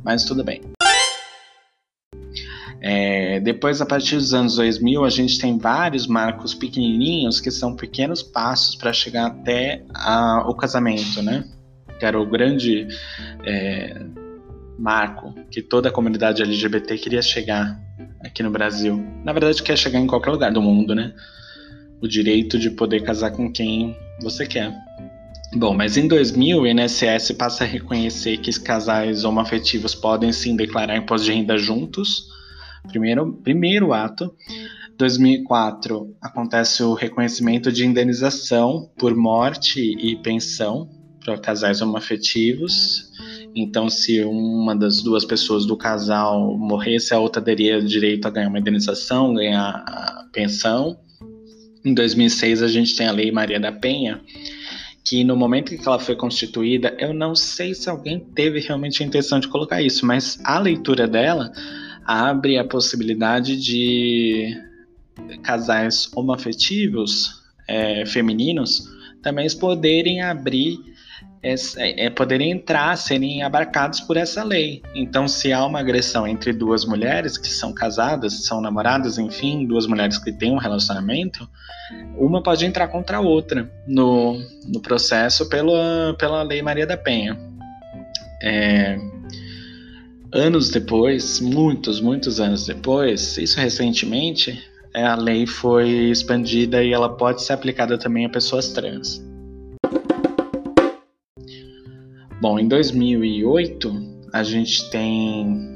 Mas 0.04 0.26
tudo 0.26 0.44
bem. 0.44 0.62
É, 2.80 3.40
depois, 3.40 3.82
a 3.82 3.86
partir 3.86 4.16
dos 4.16 4.34
anos 4.34 4.56
2000, 4.56 5.04
a 5.04 5.10
gente 5.10 5.40
tem 5.40 5.58
vários 5.58 6.06
marcos 6.06 6.54
pequenininhos 6.54 7.40
que 7.40 7.50
são 7.50 7.76
pequenos 7.76 8.22
passos 8.22 8.76
para 8.76 8.94
chegar 8.94 9.28
até 9.28 9.84
a, 9.94 10.46
o 10.48 10.54
casamento, 10.54 11.22
né? 11.22 11.44
Que 12.00 12.06
era 12.06 12.20
o 12.20 12.26
grande 12.26 12.88
é, 13.44 14.00
marco 14.78 15.34
que 15.50 15.62
toda 15.62 15.90
a 15.90 15.92
comunidade 15.92 16.44
LGBT 16.44 16.98
queria 16.98 17.22
chegar 17.22 17.80
aqui 18.24 18.44
no 18.44 18.52
Brasil. 18.52 19.04
Na 19.24 19.34
verdade, 19.34 19.64
quer 19.64 19.78
chegar 19.78 20.00
em 20.00 20.08
qualquer 20.08 20.30
lugar 20.30 20.52
do 20.52 20.62
mundo, 20.62 20.94
né? 20.94 21.14
O 22.00 22.08
direito 22.08 22.60
de 22.60 22.70
poder 22.70 23.02
casar 23.02 23.32
com 23.32 23.52
quem 23.52 23.98
você 24.22 24.46
quer. 24.46 24.72
Bom, 25.56 25.74
mas 25.74 25.98
em 25.98 26.08
2000 26.08 26.62
o 26.62 26.68
INSS 26.68 27.32
passa 27.32 27.64
a 27.64 27.68
reconhecer 27.68 28.38
que 28.38 28.52
casais 28.60 29.24
homoafetivos 29.24 29.96
podem 29.96 30.32
sim 30.32 30.56
declarar 30.56 30.96
imposto 30.98 31.26
de 31.26 31.34
renda 31.34 31.58
juntos 31.58 32.37
Primeiro, 32.88 33.34
primeiro 33.44 33.94
ato. 33.94 34.34
2004 34.98 36.16
acontece 36.20 36.82
o 36.82 36.94
reconhecimento 36.94 37.72
de 37.72 37.86
indenização 37.86 38.90
por 38.98 39.16
morte 39.16 39.80
e 39.80 40.16
pensão 40.18 40.90
para 41.24 41.38
casais 41.38 41.82
homoafetivos. 41.82 43.12
Então, 43.56 43.90
se 43.90 44.24
uma 44.24 44.76
das 44.76 45.02
duas 45.02 45.26
pessoas 45.26 45.66
do 45.66 45.78
casal 45.78 46.58
morresse, 46.58 47.14
a 47.14 47.20
outra 47.20 47.42
teria 47.42 47.82
direito 47.82 48.28
a 48.28 48.32
ganhar 48.32 48.50
uma 48.50 48.60
indenização, 48.60 49.34
ganhar 49.34 49.84
a 49.88 50.26
pensão. 50.32 50.98
Em 51.84 51.94
2006, 51.94 52.64
a 52.64 52.68
gente 52.68 52.96
tem 52.96 53.08
a 53.08 53.12
Lei 53.12 53.32
Maria 53.32 53.60
da 53.60 53.72
Penha, 53.72 54.22
que 55.04 55.24
no 55.24 55.36
momento 55.36 55.76
que 55.76 55.88
ela 55.88 56.00
foi 56.00 56.16
constituída, 56.16 56.96
eu 57.00 57.14
não 57.14 57.36
sei 57.36 57.74
se 57.74 57.90
alguém 57.90 58.20
teve 58.20 58.60
realmente 58.60 59.02
a 59.02 59.06
intenção 59.06 59.40
de 59.40 59.48
colocar 59.48 59.82
isso, 59.82 60.06
mas 60.06 60.40
a 60.44 60.60
leitura 60.60 61.08
dela 61.08 61.52
abre 62.08 62.58
a 62.58 62.64
possibilidade 62.64 63.58
de 63.62 64.58
casais 65.44 66.10
homoafetivos 66.16 67.44
é, 67.68 68.06
femininos 68.06 68.88
também 69.22 69.46
poderem 69.58 70.22
abrir 70.22 70.78
é, 71.44 72.06
é, 72.06 72.10
poderem 72.10 72.52
entrar, 72.52 72.98
serem 72.98 73.44
abarcados 73.44 74.00
por 74.02 74.18
essa 74.18 74.44
lei. 74.44 74.82
Então, 74.96 75.28
se 75.28 75.54
há 75.54 75.66
uma 75.66 75.80
agressão 75.80 76.28
entre 76.28 76.52
duas 76.52 76.84
mulheres 76.84 77.38
que 77.38 77.48
são 77.48 77.74
casadas, 77.74 78.46
são 78.46 78.60
namoradas, 78.60 79.18
enfim, 79.18 79.66
duas 79.66 79.86
mulheres 79.86 80.18
que 80.18 80.32
têm 80.32 80.52
um 80.52 80.58
relacionamento, 80.58 81.48
uma 82.18 82.42
pode 82.42 82.66
entrar 82.66 82.88
contra 82.88 83.18
a 83.18 83.22
outra 83.22 83.72
no, 83.88 84.40
no 84.68 84.82
processo 84.82 85.48
pela, 85.48 86.16
pela 86.18 86.42
Lei 86.44 86.62
Maria 86.62 86.88
da 86.88 86.98
Penha. 86.98 87.38
É, 88.42 88.98
anos 90.34 90.70
depois, 90.70 91.40
muitos, 91.40 92.00
muitos 92.02 92.40
anos 92.40 92.66
depois, 92.66 93.38
isso 93.38 93.60
recentemente, 93.60 94.62
é, 94.94 95.04
a 95.04 95.16
lei 95.16 95.46
foi 95.46 95.90
expandida 96.10 96.84
e 96.84 96.92
ela 96.92 97.10
pode 97.10 97.44
ser 97.44 97.54
aplicada 97.54 97.98
também 97.98 98.26
a 98.26 98.30
pessoas 98.30 98.70
trans. 98.70 99.24
Bom, 102.42 102.60
em 102.60 102.68
2008 102.68 104.18
a 104.34 104.44
gente 104.44 104.90
tem 104.90 105.76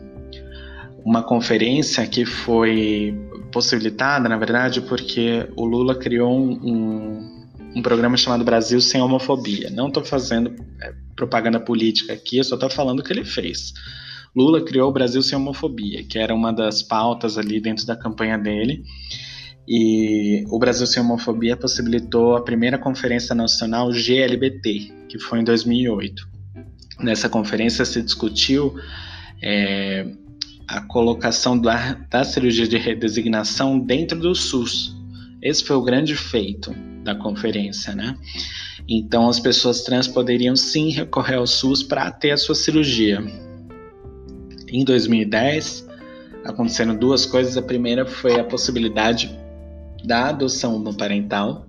uma 1.04 1.24
conferência 1.24 2.06
que 2.06 2.26
foi 2.26 3.18
possibilitada, 3.52 4.30
na 4.30 4.38
verdade, 4.38 4.82
porque 4.82 5.48
o 5.56 5.66
Lula 5.66 5.96
criou 5.96 6.32
um, 6.32 7.42
um, 7.76 7.82
programa 7.82 8.16
chamado 8.16 8.44
Brasil 8.44 8.80
Sem 8.80 9.02
Homofobia. 9.02 9.70
Não 9.72 9.88
estou 9.88 10.04
fazendo 10.04 10.54
é, 10.82 10.94
propaganda 11.16 11.60
política 11.60 12.14
aqui, 12.14 12.38
eu 12.38 12.44
só 12.44 12.56
estou 12.56 12.70
falando 12.70 13.00
o 13.00 13.04
que 13.04 13.12
ele 13.12 13.26
fez. 13.26 13.74
Lula 14.36 14.64
criou 14.64 14.90
o 14.90 14.94
Brasil 14.94 15.22
Sem 15.22 15.38
Homofobia, 15.38 16.04
que 16.04 16.18
era 16.18 16.34
uma 16.34 16.52
das 16.54 16.82
pautas 16.82 17.38
ali 17.38 17.60
dentro 17.60 17.86
da 17.86 17.96
campanha 17.96 18.38
dele. 18.38 18.84
E 19.68 20.44
o 20.50 20.58
Brasil 20.58 20.88
Sem 20.88 21.04
Homofobia 21.04 21.56
possibilitou 21.58 22.36
a 22.36 22.42
primeira 22.42 22.78
Conferência 22.78 23.36
Nacional 23.36 23.92
GLBT, 23.92 24.92
que 25.10 25.20
foi 25.20 25.40
em 25.40 25.44
2008. 25.44 26.28
Nessa 27.00 27.28
conferência 27.28 27.84
se 27.84 28.02
discutiu 28.02 28.76
é, 29.42 30.08
a 30.68 30.82
colocação 30.82 31.60
da, 31.60 31.94
da 32.10 32.24
cirurgia 32.24 32.68
de 32.68 32.78
redesignação 32.78 33.80
dentro 33.80 34.20
do 34.20 34.34
SUS. 34.34 34.96
Esse 35.42 35.64
foi 35.64 35.76
o 35.76 35.82
grande 35.82 36.16
feito 36.16 36.74
da 37.04 37.16
conferência, 37.16 37.96
né? 37.96 38.16
Então 38.88 39.28
as 39.28 39.40
pessoas 39.40 39.82
trans 39.82 40.08
poderiam 40.08 40.56
sim 40.56 40.90
recorrer 40.92 41.36
ao 41.36 41.48
SUS 41.48 41.82
para 41.82 42.12
ter 42.12 42.32
a 42.32 42.38
sua 42.38 42.56
cirurgia. 42.56 43.22
Em 44.72 44.84
2010, 44.84 45.88
aconteceram 46.46 46.96
duas 46.96 47.26
coisas. 47.26 47.58
A 47.58 47.62
primeira 47.62 48.06
foi 48.06 48.40
a 48.40 48.44
possibilidade 48.44 49.38
da 50.04 50.30
adoção 50.30 50.84
parental, 50.96 51.68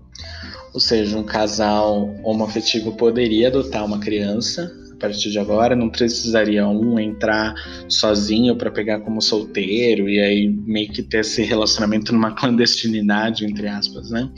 ou 0.73 0.81
seja, 0.81 1.19
um 1.19 1.25
casal 1.25 2.15
homoafetivo 2.23 2.93
poderia 2.93 3.49
adotar 3.49 3.85
uma 3.85 3.99
criança 3.99 4.73
partir 5.03 5.33
de 5.33 5.39
agora, 5.41 5.75
não 5.75 5.91
precisaria 5.91 6.67
um 6.67 6.97
entrar 6.99 7.55
sozinho 7.89 8.55
para 8.55 8.71
pegar 8.71 9.01
como 9.01 9.21
solteiro 9.21 10.09
e 10.09 10.21
aí 10.21 10.49
meio 10.49 10.89
que 10.93 11.03
ter 11.03 11.19
esse 11.19 11.43
relacionamento 11.43 12.13
numa 12.13 12.31
clandestinidade, 12.37 13.45
entre 13.45 13.67
aspas, 13.67 14.11
né? 14.11 14.31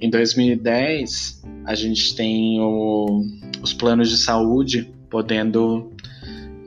Em 0.00 0.10
2010, 0.10 1.42
a 1.64 1.74
gente 1.74 2.14
tem 2.16 2.60
o, 2.60 3.22
os 3.62 3.72
planos 3.72 4.10
de 4.10 4.16
saúde 4.18 4.92
podendo 5.08 5.92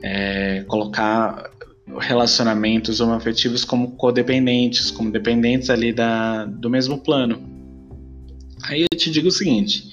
é, 0.02 0.64
colocar 0.66 1.50
relacionamentos 1.98 3.00
homoafetivos 3.00 3.64
como 3.64 3.92
codependentes, 3.92 4.90
como 4.90 5.10
dependentes 5.10 5.70
ali 5.70 5.92
da, 5.92 6.44
do 6.44 6.70
mesmo 6.70 6.98
plano. 6.98 7.40
Aí 8.64 8.82
eu 8.82 8.98
te 8.98 9.10
digo 9.10 9.28
o 9.28 9.32
seguinte: 9.32 9.90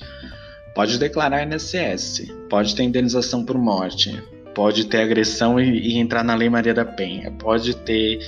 Pode 0.78 1.00
declarar 1.00 1.44
INSS, 1.44 2.32
pode 2.50 2.76
ter 2.76 2.84
indenização 2.84 3.44
por 3.44 3.58
morte, 3.58 4.22
pode 4.54 4.86
ter 4.86 5.02
agressão 5.02 5.60
e, 5.60 5.94
e 5.94 5.98
entrar 5.98 6.24
na 6.24 6.36
Lei 6.36 6.52
Maria 6.52 6.72
da 6.74 6.86
Penha, 6.86 7.32
pode 7.32 7.76
ter 7.78 8.20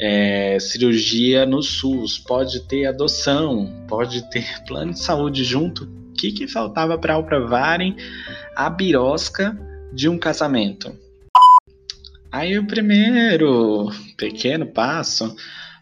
é, 0.00 0.58
cirurgia 0.58 1.44
no 1.44 1.62
SUS, 1.62 2.18
pode 2.18 2.60
ter 2.60 2.86
adoção, 2.86 3.84
pode 3.86 4.30
ter 4.30 4.46
plano 4.66 4.92
de 4.94 5.00
saúde 5.00 5.44
junto. 5.44 5.84
O 5.84 6.12
que, 6.14 6.32
que 6.32 6.48
faltava 6.48 6.96
para 6.96 7.16
aprovarem 7.16 7.94
a 8.56 8.70
birosca 8.70 9.54
de 9.92 10.08
um 10.08 10.18
casamento? 10.18 10.96
Aí 12.32 12.58
o 12.58 12.66
primeiro 12.66 13.88
pequeno 14.16 14.66
passo 14.66 15.34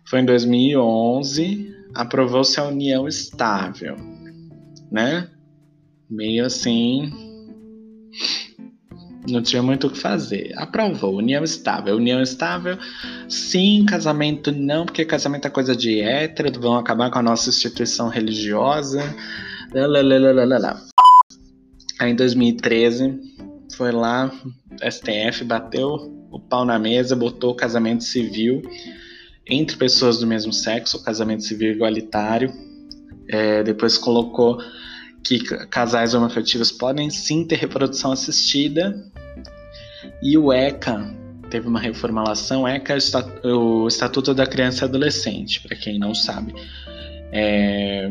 foi 0.05 0.21
em 0.21 0.25
2011, 0.25 1.75
aprovou-se 1.95 2.59
a 2.59 2.65
união 2.65 3.07
estável, 3.07 3.97
né? 4.91 5.29
meio 6.09 6.47
assim. 6.47 7.13
Não 9.29 9.43
tinha 9.43 9.63
muito 9.63 9.87
o 9.89 9.91
que 9.91 9.99
fazer. 9.99 10.53
Aprovou. 10.57 11.17
União 11.17 11.45
estável. 11.45 11.97
União 11.97 12.23
estável, 12.23 12.79
sim. 13.29 13.85
Casamento, 13.85 14.51
não, 14.51 14.87
porque 14.87 15.05
casamento 15.05 15.47
é 15.47 15.51
coisa 15.51 15.77
de 15.77 16.01
hétero. 16.01 16.59
Vão 16.59 16.77
acabar 16.77 17.11
com 17.11 17.19
a 17.19 17.23
nossa 17.23 17.51
instituição 17.51 18.09
religiosa. 18.09 19.03
Lalalala. 19.75 20.83
Aí 22.01 22.13
em 22.13 22.17
2013, 22.17 23.21
foi 23.75 23.93
lá, 23.93 24.33
STF 24.81 25.45
bateu 25.45 26.18
o 26.31 26.39
pau 26.39 26.65
na 26.65 26.79
mesa, 26.79 27.17
botou 27.17 27.55
casamento 27.55 28.05
civil 28.05 28.63
entre 29.47 29.77
pessoas 29.77 30.19
do 30.19 30.27
mesmo 30.27 30.53
sexo, 30.53 31.03
casamento 31.03 31.43
civil 31.43 31.73
igualitário. 31.73 32.53
É, 33.29 33.63
depois 33.63 33.97
colocou 33.97 34.59
que 35.25 35.39
casais 35.67 36.15
homoafetivos 36.15 36.71
podem 36.71 37.11
sim 37.11 37.45
ter 37.45 37.57
reprodução 37.57 38.13
assistida. 38.13 39.11
E 40.23 40.37
o 40.37 40.53
ECA 40.53 41.15
teve 41.51 41.67
uma 41.67 41.81
reformulação. 41.81 42.69
ECA 42.69 42.95
é 42.95 43.49
o 43.49 43.89
Estatuto 43.89 44.35
da 44.35 44.47
Criança 44.47 44.85
e 44.85 44.89
Adolescente, 44.89 45.61
para 45.61 45.77
quem 45.77 45.99
não 45.99 46.15
sabe. 46.15 46.55
É, 47.33 48.11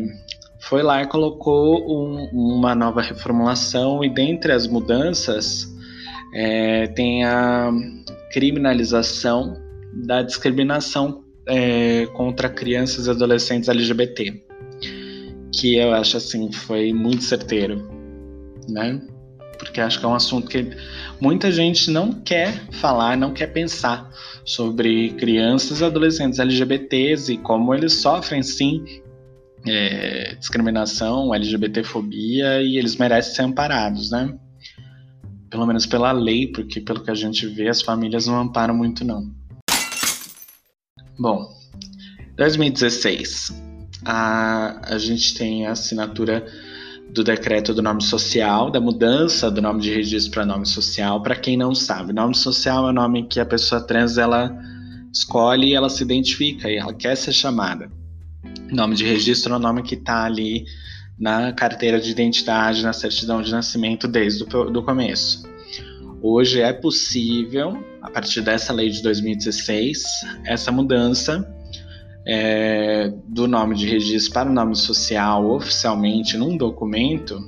foi 0.59 0.83
lá 0.83 1.01
e 1.01 1.07
colocou 1.07 1.79
um, 1.87 2.55
uma 2.57 2.75
nova 2.75 3.01
reformulação, 3.01 4.03
e 4.03 4.09
dentre 4.09 4.51
as 4.51 4.67
mudanças 4.67 5.67
é, 6.33 6.87
tem 6.87 7.23
a 7.23 7.71
criminalização 8.31 9.61
da 10.05 10.21
discriminação 10.21 11.23
é, 11.47 12.05
contra 12.07 12.49
crianças 12.49 13.07
e 13.07 13.09
adolescentes 13.09 13.69
LGBT 13.69 14.47
que 15.57 15.75
eu 15.75 15.93
acho 15.93 16.17
assim 16.17 16.51
foi 16.51 16.93
muito 16.93 17.23
certeiro, 17.23 17.89
né? 18.69 19.01
Porque 19.57 19.81
acho 19.81 19.99
que 19.99 20.05
é 20.05 20.07
um 20.07 20.13
assunto 20.13 20.47
que 20.47 20.69
muita 21.19 21.51
gente 21.51 21.89
não 21.89 22.13
quer 22.13 22.53
falar, 22.71 23.17
não 23.17 23.33
quer 23.33 23.47
pensar 23.47 24.11
sobre 24.45 25.09
crianças 25.13 25.81
e 25.81 25.85
adolescentes 25.85 26.39
LGBTs 26.39 27.33
e 27.33 27.37
como 27.37 27.73
eles 27.73 27.93
sofrem 27.93 28.43
sim 28.43 28.83
é, 29.65 30.35
discriminação, 30.35 31.33
LGBTfobia 31.33 32.61
e 32.61 32.77
eles 32.77 32.95
merecem 32.95 33.33
ser 33.33 33.41
amparados, 33.41 34.11
né? 34.11 34.37
Pelo 35.49 35.65
menos 35.65 35.85
pela 35.85 36.11
lei, 36.11 36.47
porque 36.47 36.81
pelo 36.81 37.03
que 37.03 37.11
a 37.11 37.15
gente 37.15 37.47
vê, 37.47 37.69
as 37.69 37.81
famílias 37.81 38.27
não 38.27 38.39
amparam 38.39 38.75
muito 38.75 39.05
não. 39.05 39.31
Bom, 41.17 41.49
2016 42.35 43.51
a, 44.05 44.93
a 44.93 44.97
gente 44.97 45.33
tem 45.33 45.65
a 45.65 45.71
assinatura 45.71 46.45
do 47.09 47.23
decreto 47.23 47.73
do 47.73 47.81
nome 47.81 48.03
social, 48.03 48.69
da 48.69 48.79
mudança 48.79 49.49
do 49.49 49.61
nome 49.61 49.81
de 49.81 49.93
registro 49.93 50.31
para 50.31 50.45
nome 50.45 50.65
social. 50.65 51.21
Para 51.21 51.35
quem 51.35 51.57
não 51.57 51.73
sabe, 51.73 52.13
nome 52.13 52.35
social 52.35 52.87
é 52.87 52.89
o 52.89 52.93
nome 52.93 53.27
que 53.27 53.39
a 53.39 53.45
pessoa 53.45 53.81
trans 53.81 54.17
ela 54.17 54.55
escolhe 55.11 55.69
e 55.69 55.73
ela 55.73 55.89
se 55.89 56.03
identifica 56.03 56.69
e 56.69 56.77
ela 56.77 56.93
quer 56.93 57.15
ser 57.15 57.33
chamada. 57.33 57.89
Nome 58.71 58.95
de 58.95 59.05
registro 59.05 59.53
é 59.53 59.57
o 59.57 59.59
nome 59.59 59.81
que 59.81 59.95
está 59.95 60.25
ali 60.25 60.65
na 61.19 61.51
carteira 61.51 61.99
de 61.99 62.11
identidade, 62.11 62.83
na 62.83 62.93
certidão 62.93 63.41
de 63.41 63.51
nascimento 63.51 64.07
desde 64.07 64.43
o 64.43 64.69
do 64.69 64.83
começo. 64.83 65.43
Hoje 66.21 66.61
é 66.61 66.73
possível, 66.73 67.77
a 68.01 68.09
partir 68.09 68.41
dessa 68.41 68.73
lei 68.73 68.89
de 68.89 69.01
2016, 69.01 70.03
essa 70.45 70.71
mudança 70.71 71.47
é, 72.27 73.13
do 73.25 73.47
nome 73.47 73.75
de 73.75 73.87
registro 73.87 74.33
para 74.33 74.49
o 74.49 74.53
nome 74.53 74.75
social 74.75 75.49
oficialmente 75.49 76.37
num 76.37 76.57
documento, 76.57 77.39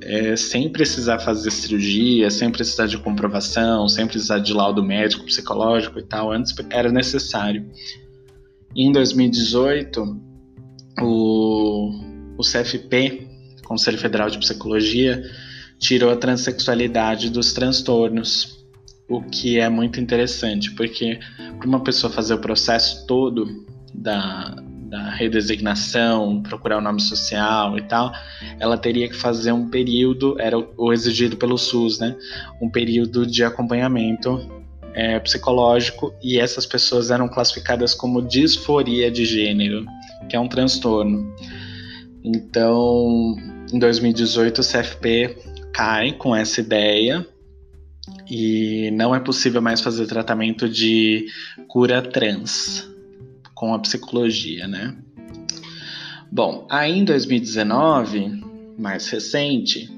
é, 0.00 0.36
sem 0.36 0.70
precisar 0.70 1.18
fazer 1.18 1.50
cirurgia, 1.50 2.30
sem 2.30 2.50
precisar 2.50 2.86
de 2.86 2.98
comprovação, 2.98 3.88
sem 3.88 4.06
precisar 4.06 4.38
de 4.38 4.52
laudo 4.52 4.82
médico, 4.82 5.24
psicológico 5.24 5.98
e 5.98 6.02
tal, 6.02 6.32
antes 6.32 6.54
era 6.70 6.90
necessário. 6.90 7.68
Em 8.76 8.90
2018, 8.90 10.20
o, 11.02 12.03
o 12.36 12.42
CFP, 12.42 13.28
Conselho 13.64 13.98
Federal 13.98 14.28
de 14.28 14.38
Psicologia, 14.38 15.22
tirou 15.78 16.10
a 16.10 16.16
transexualidade 16.16 17.30
dos 17.30 17.52
transtornos, 17.52 18.64
o 19.08 19.22
que 19.22 19.58
é 19.58 19.68
muito 19.68 20.00
interessante, 20.00 20.70
porque 20.72 21.18
para 21.58 21.68
uma 21.68 21.82
pessoa 21.82 22.12
fazer 22.12 22.34
o 22.34 22.38
processo 22.38 23.06
todo 23.06 23.46
da, 23.92 24.56
da 24.94 25.10
redesignação, 25.10 26.42
procurar 26.42 26.78
o 26.78 26.80
nome 26.80 27.00
social 27.00 27.76
e 27.76 27.82
tal, 27.82 28.12
ela 28.58 28.78
teria 28.78 29.08
que 29.08 29.14
fazer 29.14 29.52
um 29.52 29.68
período, 29.68 30.40
era 30.40 30.56
o 30.58 30.92
exigido 30.92 31.36
pelo 31.36 31.58
SUS, 31.58 31.98
né? 31.98 32.16
Um 32.60 32.70
período 32.70 33.26
de 33.26 33.44
acompanhamento 33.44 34.40
é, 34.94 35.18
psicológico 35.18 36.14
e 36.22 36.38
essas 36.38 36.64
pessoas 36.64 37.10
eram 37.10 37.28
classificadas 37.28 37.94
como 37.94 38.22
disforia 38.22 39.10
de 39.10 39.24
gênero, 39.24 39.84
que 40.28 40.36
é 40.36 40.40
um 40.40 40.48
transtorno. 40.48 41.34
Então, 42.24 43.36
em 43.70 43.78
2018, 43.78 44.60
o 44.60 44.64
CFP 44.64 45.36
cai 45.74 46.12
com 46.12 46.34
essa 46.34 46.60
ideia 46.60 47.26
e 48.30 48.90
não 48.92 49.14
é 49.14 49.20
possível 49.20 49.60
mais 49.60 49.82
fazer 49.82 50.06
tratamento 50.06 50.68
de 50.68 51.26
cura 51.68 52.00
trans 52.00 52.88
com 53.54 53.74
a 53.74 53.78
psicologia, 53.78 54.66
né? 54.66 54.96
Bom, 56.32 56.66
aí 56.70 56.98
em 56.98 57.04
2019, 57.04 58.42
mais 58.78 59.08
recente, 59.08 59.90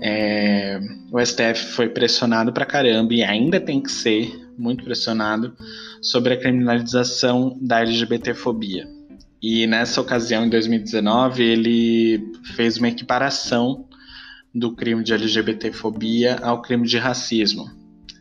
é, 0.00 0.78
o 1.10 1.18
STF 1.24 1.72
foi 1.72 1.88
pressionado 1.88 2.52
pra 2.52 2.66
caramba 2.66 3.14
e 3.14 3.22
ainda 3.22 3.58
tem 3.58 3.80
que 3.80 3.90
ser 3.90 4.30
muito 4.56 4.84
pressionado 4.84 5.54
sobre 6.02 6.34
a 6.34 6.36
criminalização 6.36 7.58
da 7.60 7.80
LGBTfobia. 7.80 8.99
E 9.42 9.66
nessa 9.66 10.00
ocasião, 10.00 10.44
em 10.44 10.50
2019, 10.50 11.42
ele 11.42 12.32
fez 12.54 12.76
uma 12.76 12.88
equiparação 12.88 13.86
do 14.54 14.74
crime 14.74 15.02
de 15.02 15.14
LGBTfobia 15.14 16.36
ao 16.42 16.60
crime 16.60 16.86
de 16.86 16.98
racismo. 16.98 17.70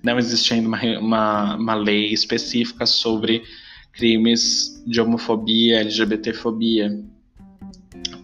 Não 0.01 0.17
existe 0.17 0.53
ainda 0.53 0.67
uma, 0.67 0.82
uma, 0.99 1.55
uma 1.55 1.75
lei 1.75 2.13
específica 2.13 2.86
sobre 2.86 3.43
crimes 3.91 4.82
de 4.88 5.01
homofobia, 5.01 5.82
LGBTfobia, 5.82 7.03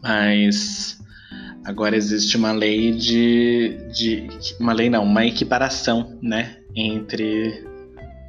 mas 0.01 0.97
agora 1.65 1.97
existe 1.97 2.37
uma 2.37 2.53
lei 2.53 2.93
de, 2.93 3.77
de 3.91 4.27
uma 4.57 4.71
lei 4.71 4.89
não, 4.89 5.03
uma 5.03 5.25
equiparação, 5.25 6.17
né, 6.21 6.57
entre 6.73 7.65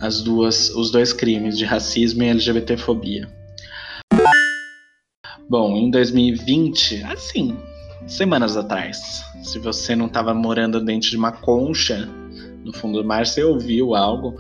as 0.01 0.23
duas, 0.23 0.71
os 0.71 0.91
dois 0.91 1.13
crimes 1.13 1.57
de 1.57 1.65
racismo 1.65 2.25
e 2.25 2.29
LGBTfobia. 2.29 3.29
Bom, 5.49 5.77
em 5.77 5.89
2020, 5.93 7.05
assim, 7.05 7.57
semanas 8.05 8.57
atrás, 8.57 9.23
se 9.45 9.61
você 9.61 9.95
não 9.95 10.07
estava 10.07 10.35
morando 10.35 10.85
dentro 10.85 11.09
de 11.09 11.17
uma 11.17 11.31
concha 11.31 12.09
no 12.65 12.73
fundo 12.73 13.01
do 13.01 13.07
mar, 13.07 13.25
você 13.25 13.45
ouviu 13.45 13.95
algo 13.95 14.37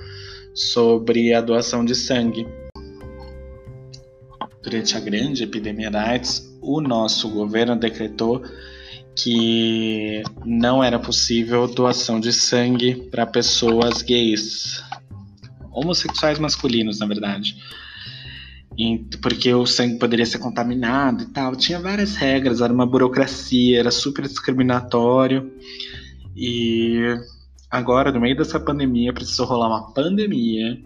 sobre 0.52 1.32
a 1.32 1.40
doação 1.40 1.84
de 1.84 1.94
sangue. 1.94 2.44
Durante 4.60 4.96
a 4.96 5.00
grande 5.00 5.44
epidemia 5.44 5.92
da 5.92 6.08
AIDS, 6.08 6.58
o 6.60 6.80
nosso 6.80 7.28
governo 7.28 7.76
decretou 7.76 8.42
que 9.14 10.24
não 10.44 10.82
era 10.82 10.98
possível 10.98 11.68
doação 11.68 12.18
de 12.18 12.32
sangue 12.32 12.96
para 13.12 13.24
pessoas 13.24 14.02
gays, 14.02 14.82
homossexuais 15.70 16.40
masculinos, 16.40 16.98
na 16.98 17.06
verdade 17.06 17.54
porque 19.22 19.52
o 19.52 19.66
sangue 19.66 19.98
poderia 19.98 20.26
ser 20.26 20.38
contaminado 20.38 21.24
e 21.24 21.26
tal. 21.26 21.56
Tinha 21.56 21.80
várias 21.80 22.14
regras, 22.16 22.60
era 22.60 22.72
uma 22.72 22.86
burocracia, 22.86 23.78
era 23.78 23.90
super 23.90 24.26
discriminatório. 24.26 25.50
E 26.36 27.16
agora, 27.70 28.12
no 28.12 28.20
meio 28.20 28.36
dessa 28.36 28.60
pandemia, 28.60 29.12
precisou 29.12 29.46
rolar 29.46 29.68
uma 29.68 29.92
pandemia 29.92 30.78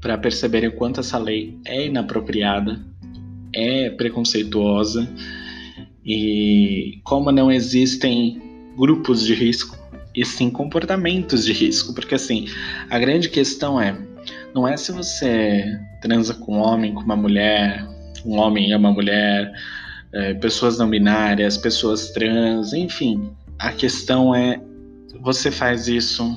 para 0.00 0.16
perceberem 0.16 0.70
o 0.70 0.76
quanto 0.76 1.00
essa 1.00 1.18
lei 1.18 1.58
é 1.64 1.86
inapropriada, 1.86 2.80
é 3.52 3.90
preconceituosa 3.90 5.08
e 6.04 7.00
como 7.04 7.30
não 7.30 7.52
existem 7.52 8.40
grupos 8.76 9.24
de 9.24 9.34
risco 9.34 9.78
e 10.14 10.24
sim 10.24 10.50
comportamentos 10.50 11.44
de 11.44 11.52
risco, 11.52 11.94
porque 11.94 12.14
assim, 12.14 12.46
a 12.88 12.98
grande 12.98 13.28
questão 13.28 13.80
é 13.80 13.96
não 14.54 14.66
é 14.66 14.76
se 14.76 14.92
você 14.92 15.78
transa 16.00 16.34
com 16.34 16.56
um 16.56 16.60
homem, 16.60 16.94
com 16.94 17.02
uma 17.02 17.16
mulher, 17.16 17.86
um 18.24 18.38
homem 18.38 18.72
é 18.72 18.76
uma 18.76 18.92
mulher, 18.92 19.52
é, 20.12 20.34
pessoas 20.34 20.78
não 20.78 20.88
binárias, 20.88 21.56
pessoas 21.56 22.10
trans, 22.10 22.72
enfim. 22.72 23.30
A 23.58 23.72
questão 23.72 24.34
é: 24.34 24.60
você 25.20 25.50
faz 25.50 25.88
isso 25.88 26.36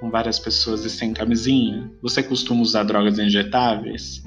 com 0.00 0.10
várias 0.10 0.38
pessoas 0.38 0.84
e 0.84 0.90
sem 0.90 1.12
camisinha? 1.12 1.90
Você 2.02 2.22
costuma 2.22 2.62
usar 2.62 2.84
drogas 2.84 3.18
injetáveis? 3.18 4.22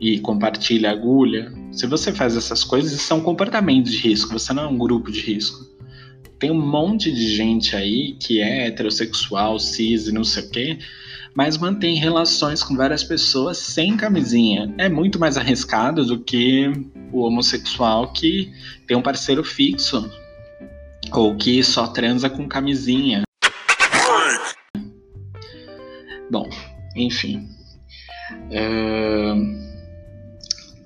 E 0.00 0.18
compartilha 0.20 0.90
agulha? 0.90 1.52
Se 1.72 1.86
você 1.86 2.12
faz 2.12 2.36
essas 2.36 2.62
coisas, 2.62 3.00
são 3.00 3.20
comportamentos 3.20 3.92
de 3.92 3.98
risco, 3.98 4.38
você 4.38 4.52
não 4.52 4.64
é 4.64 4.66
um 4.66 4.76
grupo 4.76 5.10
de 5.10 5.20
risco. 5.20 5.64
Tem 6.38 6.50
um 6.50 6.60
monte 6.60 7.10
de 7.10 7.34
gente 7.34 7.74
aí 7.74 8.12
que 8.20 8.40
é 8.40 8.66
heterossexual, 8.66 9.58
cis 9.58 10.06
e 10.08 10.12
não 10.12 10.24
sei 10.24 10.42
o 10.42 10.50
quê, 10.50 10.78
mas 11.34 11.58
mantém 11.58 11.96
relações 11.96 12.62
com 12.62 12.76
várias 12.76 13.02
pessoas 13.02 13.58
sem 13.58 13.96
camisinha. 13.96 14.72
É 14.78 14.88
muito 14.88 15.18
mais 15.18 15.36
arriscado 15.36 16.04
do 16.04 16.20
que 16.20 16.70
o 17.12 17.22
homossexual 17.22 18.12
que 18.12 18.52
tem 18.86 18.96
um 18.96 19.02
parceiro 19.02 19.42
fixo 19.42 20.10
ou 21.12 21.36
que 21.36 21.62
só 21.62 21.88
transa 21.88 22.30
com 22.30 22.48
camisinha. 22.48 23.22
Bom, 26.30 26.48
enfim. 26.96 27.48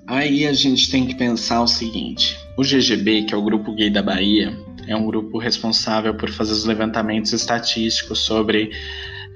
Aí 0.07 0.47
a 0.47 0.53
gente 0.53 0.89
tem 0.89 1.05
que 1.05 1.15
pensar 1.15 1.61
o 1.61 1.67
seguinte: 1.67 2.37
o 2.57 2.63
GGB, 2.63 3.23
que 3.23 3.33
é 3.33 3.37
o 3.37 3.43
Grupo 3.43 3.73
Gay 3.75 3.91
da 3.91 4.01
Bahia, 4.01 4.57
é 4.87 4.95
um 4.95 5.05
grupo 5.05 5.37
responsável 5.37 6.15
por 6.15 6.29
fazer 6.31 6.51
os 6.51 6.65
levantamentos 6.65 7.31
estatísticos 7.31 8.19
sobre 8.19 8.71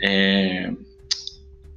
é, 0.02 0.74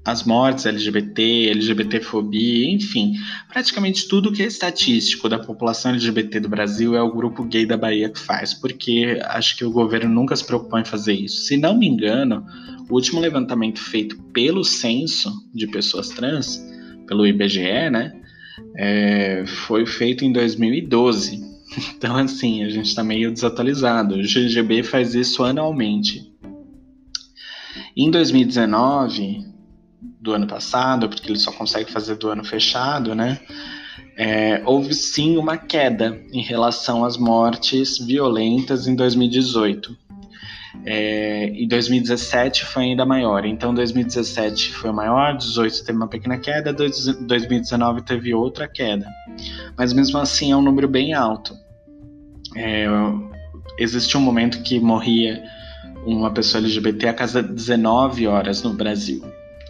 as 0.07 0.23
mortes 0.23 0.65
LGBT, 0.67 1.51
LGBTfobia, 1.51 2.71
enfim, 2.71 3.15
praticamente 3.49 4.07
tudo 4.07 4.31
que 4.31 4.41
é 4.41 4.47
estatístico 4.47 5.29
da 5.29 5.37
população 5.37 5.91
LGBT 5.91 6.39
do 6.39 6.49
Brasil 6.49 6.95
é 6.95 7.03
o 7.03 7.13
grupo 7.13 7.43
gay 7.43 7.67
da 7.67 7.77
Bahia 7.77 8.09
que 8.09 8.21
faz, 8.21 8.55
porque 8.55 9.21
acho 9.25 9.57
que 9.57 9.65
o 9.65 9.71
governo 9.73 10.15
nunca 10.15 10.37
se 10.37 10.47
preocupou 10.47 10.79
em 10.79 10.85
fazer 10.85 11.13
isso. 11.13 11.43
Se 11.47 11.57
não 11.57 11.77
me 11.77 11.89
engano, 11.89 12.47
o 12.89 12.95
último 12.95 13.21
levantamento 13.21 13.81
feito 13.81 14.17
pelo 14.33 14.63
censo 14.63 15.33
de 15.53 15.67
pessoas 15.67 16.09
trans, 16.11 16.65
pelo 17.09 17.27
IBGE, 17.27 17.91
né, 17.91 18.13
é, 18.77 19.45
foi 19.45 19.85
feito 19.87 20.25
em 20.25 20.33
2012. 20.33 21.45
Então, 21.95 22.17
assim, 22.17 22.65
a 22.65 22.71
gente 22.71 22.87
está 22.87 23.05
meio 23.05 23.31
desatualizado. 23.31 24.15
O 24.15 24.23
GGB 24.23 24.83
faz 24.83 25.15
isso 25.15 25.45
anualmente. 25.45 26.33
Em 27.95 28.11
2019, 28.11 29.56
do 30.27 30.33
ano 30.33 30.47
passado, 30.47 31.09
porque 31.09 31.31
ele 31.31 31.39
só 31.39 31.53
consegue 31.53 31.91
fazer 31.91 32.17
do 32.17 32.29
ano 32.29 32.45
fechado, 32.45 33.15
né? 33.15 33.39
É, 34.17 34.61
houve 34.65 34.93
sim 34.93 35.37
uma 35.37 35.57
queda 35.57 36.21
em 36.33 36.43
relação 36.43 37.05
às 37.05 37.17
mortes 37.17 37.99
violentas 37.99 38.89
em 38.89 38.97
2018. 38.97 39.97
É, 40.85 41.47
em 41.47 41.67
2017 41.69 42.65
foi 42.65 42.85
ainda 42.85 43.07
maior, 43.07 43.45
então 43.47 43.73
2017 43.73 44.75
foi 44.75 44.93
maior, 44.93 45.37
18 45.37 45.85
teve 45.85 45.97
uma 45.97 46.09
pequena 46.09 46.39
queda, 46.39 46.73
2019 46.73 48.03
teve 48.03 48.35
outra 48.35 48.69
queda, 48.69 49.09
mas 49.77 49.93
mesmo 49.93 50.19
assim 50.19 50.53
é 50.53 50.57
um 50.57 50.63
número 50.63 50.87
bem 50.87 51.15
alto. 51.15 51.55
É, 52.55 52.87
existe 53.79 54.17
um 54.17 54.21
momento 54.21 54.63
que 54.63 54.79
morria 54.79 55.43
uma 56.05 56.31
pessoa 56.31 56.63
LGBT 56.63 57.09
a 57.09 57.15
cada 57.15 57.43
19 57.43 58.27
horas 58.27 58.63
no 58.63 58.75
Brasil. 58.75 59.25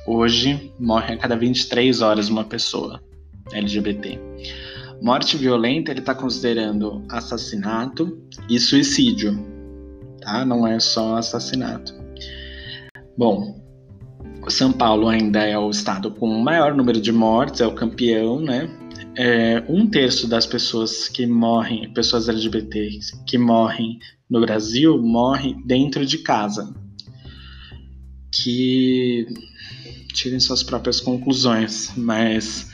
Hoje, 0.09 0.73
morre 0.79 1.15
a 1.15 1.19
cada 1.19 1.37
23 1.37 2.01
horas 2.01 2.29
uma 2.29 2.45
pessoa 2.45 3.03
LGBT. 3.53 4.21
Morte 5.03 5.37
violenta 5.37 5.91
ele 5.91 5.99
está 5.99 6.15
considerando 6.15 7.05
assassinato 7.09 8.17
e 8.49 8.61
suicídio, 8.61 9.37
tá? 10.21 10.45
Não 10.45 10.65
é 10.65 10.79
só 10.79 11.17
assassinato. 11.17 11.93
Bom, 13.19 13.61
São 14.49 14.73
Paulo 14.73 15.09
ainda 15.09 15.41
é 15.41 15.59
o 15.59 15.71
estado 15.71 16.13
com 16.13 16.29
o 16.29 16.41
maior 16.41 16.73
número 16.73 17.01
de 17.01 17.11
mortes, 17.11 17.61
é 17.61 17.67
o 17.67 17.75
campeão, 17.75 18.41
né? 18.41 18.71
É, 19.19 19.65
um 19.69 19.89
terço 19.89 20.29
das 20.29 20.47
pessoas 20.47 21.09
que 21.09 21.27
morrem, 21.27 21.93
pessoas 21.93 22.29
LGBT 22.29 22.91
que 23.27 23.37
morrem 23.37 23.99
no 24.31 24.41
Brasil, 24.41 25.03
morre 25.03 25.57
dentro 25.65 26.07
de 26.07 26.19
casa. 26.19 26.73
Que 28.31 29.27
tirem 30.13 30.41
suas 30.41 30.63
próprias 30.63 31.01
conclusões, 31.01 31.93
mas 31.97 32.71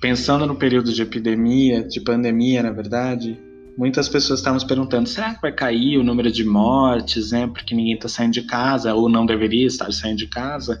pensando 0.00 0.46
no 0.46 0.56
período 0.56 0.92
de 0.92 1.02
epidemia, 1.02 1.82
de 1.82 2.00
pandemia, 2.00 2.62
na 2.62 2.70
verdade, 2.70 3.38
muitas 3.76 4.08
pessoas 4.08 4.40
estavam 4.40 4.58
se 4.58 4.66
perguntando: 4.66 5.08
será 5.08 5.34
que 5.34 5.42
vai 5.42 5.52
cair 5.52 5.98
o 5.98 6.04
número 6.04 6.30
de 6.30 6.44
mortes, 6.44 7.32
né? 7.32 7.46
Porque 7.46 7.74
ninguém 7.74 7.94
está 7.94 8.08
saindo 8.08 8.32
de 8.32 8.42
casa 8.42 8.94
ou 8.94 9.08
não 9.08 9.26
deveria 9.26 9.66
estar 9.66 9.92
saindo 9.92 10.18
de 10.18 10.26
casa. 10.26 10.80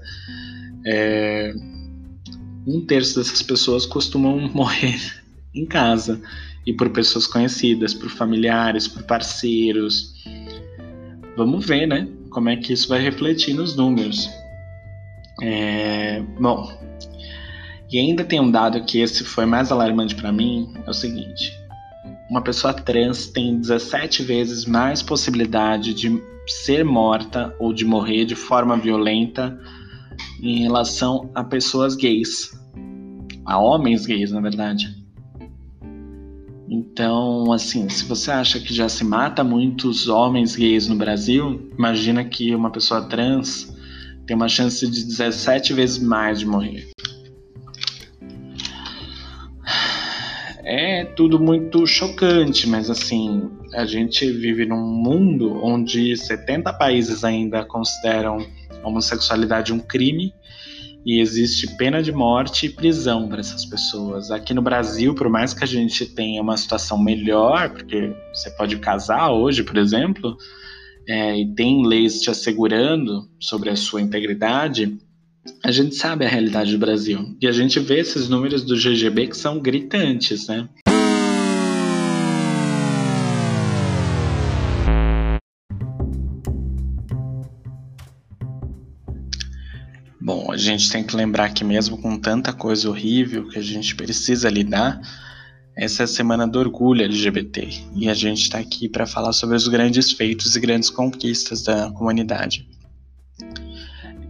É... 0.86 1.52
um 2.66 2.84
terço 2.86 3.18
dessas 3.18 3.42
pessoas 3.42 3.84
costumam 3.84 4.48
morrer 4.54 4.98
em 5.54 5.66
casa 5.66 6.20
e 6.66 6.72
por 6.72 6.90
pessoas 6.90 7.26
conhecidas, 7.26 7.92
por 7.92 8.08
familiares, 8.08 8.88
por 8.88 9.02
parceiros. 9.02 10.14
Vamos 11.36 11.66
ver, 11.66 11.86
né? 11.86 12.08
Como 12.30 12.48
é 12.48 12.56
que 12.56 12.72
isso 12.72 12.88
vai 12.88 13.00
refletir 13.00 13.54
nos 13.54 13.74
números. 13.76 14.28
É, 15.42 16.22
bom, 16.38 16.70
e 17.90 17.98
ainda 17.98 18.24
tem 18.24 18.40
um 18.40 18.50
dado 18.50 18.84
que 18.84 19.00
esse 19.00 19.24
foi 19.24 19.44
mais 19.44 19.72
alarmante 19.72 20.14
para 20.14 20.30
mim, 20.30 20.72
é 20.86 20.90
o 20.90 20.94
seguinte: 20.94 21.52
uma 22.30 22.42
pessoa 22.42 22.72
trans 22.72 23.26
tem 23.26 23.58
17 23.58 24.22
vezes 24.22 24.64
mais 24.64 25.02
possibilidade 25.02 25.92
de 25.92 26.22
ser 26.46 26.84
morta 26.84 27.54
ou 27.58 27.72
de 27.72 27.84
morrer 27.84 28.24
de 28.24 28.36
forma 28.36 28.76
violenta 28.76 29.58
em 30.42 30.62
relação 30.62 31.30
a 31.34 31.42
pessoas 31.42 31.96
gays, 31.96 32.52
a 33.44 33.58
homens 33.58 34.06
gays, 34.06 34.30
na 34.30 34.40
verdade. 34.40 34.96
Então, 36.68 37.50
assim, 37.52 37.88
se 37.88 38.04
você 38.04 38.30
acha 38.30 38.60
que 38.60 38.72
já 38.72 38.88
se 38.88 39.02
mata 39.02 39.42
muitos 39.42 40.08
homens 40.08 40.54
gays 40.54 40.86
no 40.86 40.94
Brasil, 40.94 41.68
imagina 41.76 42.24
que 42.24 42.54
uma 42.54 42.70
pessoa 42.70 43.02
trans 43.02 43.76
tem 44.30 44.36
uma 44.36 44.48
chance 44.48 44.88
de 44.88 45.04
17 45.06 45.72
vezes 45.74 45.98
mais 45.98 46.38
de 46.38 46.46
morrer. 46.46 46.88
É 50.62 51.04
tudo 51.04 51.40
muito 51.40 51.84
chocante, 51.84 52.68
mas 52.68 52.88
assim, 52.88 53.50
a 53.74 53.84
gente 53.84 54.30
vive 54.30 54.64
num 54.64 54.86
mundo 54.86 55.60
onde 55.64 56.16
70 56.16 56.72
países 56.74 57.24
ainda 57.24 57.64
consideram 57.64 58.46
a 58.80 58.86
homossexualidade 58.86 59.72
um 59.72 59.80
crime 59.80 60.32
e 61.04 61.18
existe 61.18 61.66
pena 61.76 62.00
de 62.00 62.12
morte 62.12 62.66
e 62.66 62.70
prisão 62.70 63.28
para 63.28 63.40
essas 63.40 63.64
pessoas. 63.64 64.30
Aqui 64.30 64.54
no 64.54 64.62
Brasil, 64.62 65.12
por 65.12 65.28
mais 65.28 65.52
que 65.52 65.64
a 65.64 65.66
gente 65.66 66.06
tenha 66.06 66.40
uma 66.40 66.56
situação 66.56 67.02
melhor, 67.02 67.70
porque 67.70 68.14
você 68.32 68.48
pode 68.52 68.76
casar 68.76 69.32
hoje, 69.32 69.64
por 69.64 69.76
exemplo, 69.76 70.36
é, 71.10 71.36
e 71.40 71.54
tem 71.56 71.84
leis 71.84 72.20
te 72.20 72.30
assegurando 72.30 73.28
sobre 73.40 73.68
a 73.68 73.74
sua 73.74 74.00
integridade, 74.00 74.96
a 75.64 75.72
gente 75.72 75.96
sabe 75.96 76.24
a 76.24 76.28
realidade 76.28 76.70
do 76.70 76.78
Brasil. 76.78 77.36
E 77.42 77.48
a 77.48 77.52
gente 77.52 77.80
vê 77.80 77.98
esses 77.98 78.28
números 78.28 78.62
do 78.62 78.76
GGB 78.76 79.26
que 79.26 79.36
são 79.36 79.58
gritantes, 79.58 80.46
né? 80.46 80.68
Bom, 90.20 90.52
a 90.52 90.56
gente 90.56 90.92
tem 90.92 91.02
que 91.02 91.16
lembrar 91.16 91.52
que 91.52 91.64
mesmo 91.64 91.98
com 92.00 92.16
tanta 92.16 92.52
coisa 92.52 92.88
horrível 92.88 93.48
que 93.48 93.58
a 93.58 93.62
gente 93.62 93.96
precisa 93.96 94.48
lidar, 94.48 95.00
essa 95.80 96.02
é 96.02 96.04
a 96.04 96.06
semana 96.06 96.46
do 96.46 96.58
orgulho 96.58 97.02
LGBT 97.02 97.70
e 97.96 98.06
a 98.10 98.12
gente 98.12 98.42
está 98.42 98.58
aqui 98.58 98.86
para 98.86 99.06
falar 99.06 99.32
sobre 99.32 99.56
os 99.56 99.66
grandes 99.66 100.12
feitos 100.12 100.54
e 100.54 100.60
grandes 100.60 100.90
conquistas 100.90 101.62
da 101.62 101.90
comunidade. 101.92 102.68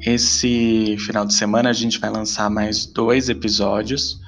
Esse 0.00 0.96
final 1.00 1.26
de 1.26 1.34
semana 1.34 1.68
a 1.68 1.72
gente 1.72 1.98
vai 1.98 2.08
lançar 2.08 2.48
mais 2.48 2.86
dois 2.86 3.28
episódios 3.28 4.20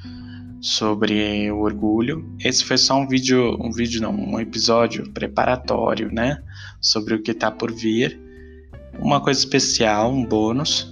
sobre 0.60 1.48
o 1.52 1.60
orgulho. 1.60 2.28
Esse 2.40 2.64
foi 2.64 2.76
só 2.76 2.98
um 2.98 3.06
vídeo, 3.06 3.56
um 3.60 3.70
vídeo 3.70 4.02
não, 4.02 4.12
um 4.12 4.40
episódio 4.40 5.08
preparatório, 5.12 6.12
né, 6.12 6.42
sobre 6.80 7.14
o 7.14 7.22
que 7.22 7.30
está 7.30 7.52
por 7.52 7.72
vir. 7.72 8.20
Uma 8.98 9.20
coisa 9.20 9.38
especial, 9.38 10.12
um 10.12 10.26
bônus 10.26 10.91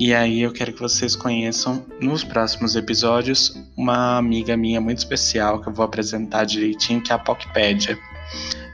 e 0.00 0.14
aí 0.14 0.40
eu 0.40 0.50
quero 0.50 0.72
que 0.72 0.80
vocês 0.80 1.14
conheçam 1.14 1.84
nos 2.00 2.24
próximos 2.24 2.74
episódios 2.74 3.54
uma 3.76 4.16
amiga 4.16 4.56
minha 4.56 4.80
muito 4.80 4.96
especial 4.96 5.60
que 5.60 5.68
eu 5.68 5.74
vou 5.74 5.84
apresentar 5.84 6.44
direitinho, 6.44 7.02
que 7.02 7.12
é 7.12 7.14
a 7.14 7.18
Pocpédia. 7.18 7.98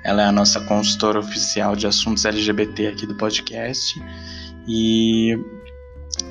Ela 0.05 0.23
é 0.23 0.27
a 0.27 0.31
nossa 0.31 0.61
consultora 0.61 1.19
oficial 1.19 1.75
de 1.75 1.85
assuntos 1.85 2.25
LGBT 2.25 2.87
aqui 2.87 3.09
do 3.09 3.17
podcast. 3.17 4.01
E 4.69 5.37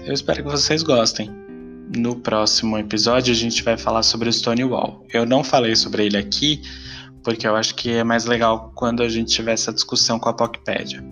eu 0.05 0.13
espero 0.13 0.41
que 0.41 0.49
vocês 0.49 0.81
gostem. 0.81 1.29
No 1.93 2.15
próximo 2.15 2.77
episódio 2.77 3.34
a 3.34 3.38
gente 3.38 3.63
vai 3.63 3.77
falar 3.77 4.01
sobre 4.01 4.29
o 4.29 4.31
Stonewall. 4.31 5.05
Eu 5.13 5.25
não 5.25 5.43
falei 5.43 5.75
sobre 5.75 6.05
ele 6.05 6.15
aqui 6.15 6.62
porque 7.21 7.45
eu 7.45 7.58
acho 7.58 7.75
que 7.75 7.91
é 7.91 8.03
mais 8.05 8.23
legal 8.23 8.71
quando 8.73 9.03
a 9.03 9.10
gente 9.10 9.29
tiver 9.34 9.51
essa 9.51 9.73
discussão 9.73 10.17
com 10.17 10.29
a 10.29 10.34
Pocpédia. 10.34 11.03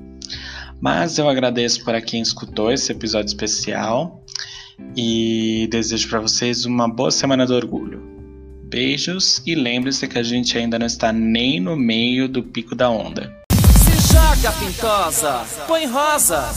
Mas 0.81 1.17
eu 1.17 1.29
agradeço 1.29 1.83
para 1.83 2.01
quem 2.01 2.21
escutou 2.21 2.71
esse 2.71 2.91
episódio 2.91 3.27
especial 3.27 4.23
e 4.95 5.67
desejo 5.71 6.09
para 6.09 6.19
vocês 6.19 6.65
uma 6.65 6.87
boa 6.87 7.11
semana 7.11 7.45
do 7.45 7.55
orgulho. 7.55 8.01
Beijos 8.63 9.41
e 9.45 9.55
lembre-se 9.55 10.07
que 10.07 10.17
a 10.17 10.23
gente 10.23 10.57
ainda 10.57 10.79
não 10.79 10.87
está 10.87 11.13
nem 11.13 11.59
no 11.59 11.75
meio 11.75 12.27
do 12.27 12.43
pico 12.43 12.75
da 12.75 12.89
onda. 12.89 13.31
Se 13.51 14.13
joga, 14.13 14.51
pintosa, 14.53 15.45
põe 15.67 15.85
rosa. 15.85 16.49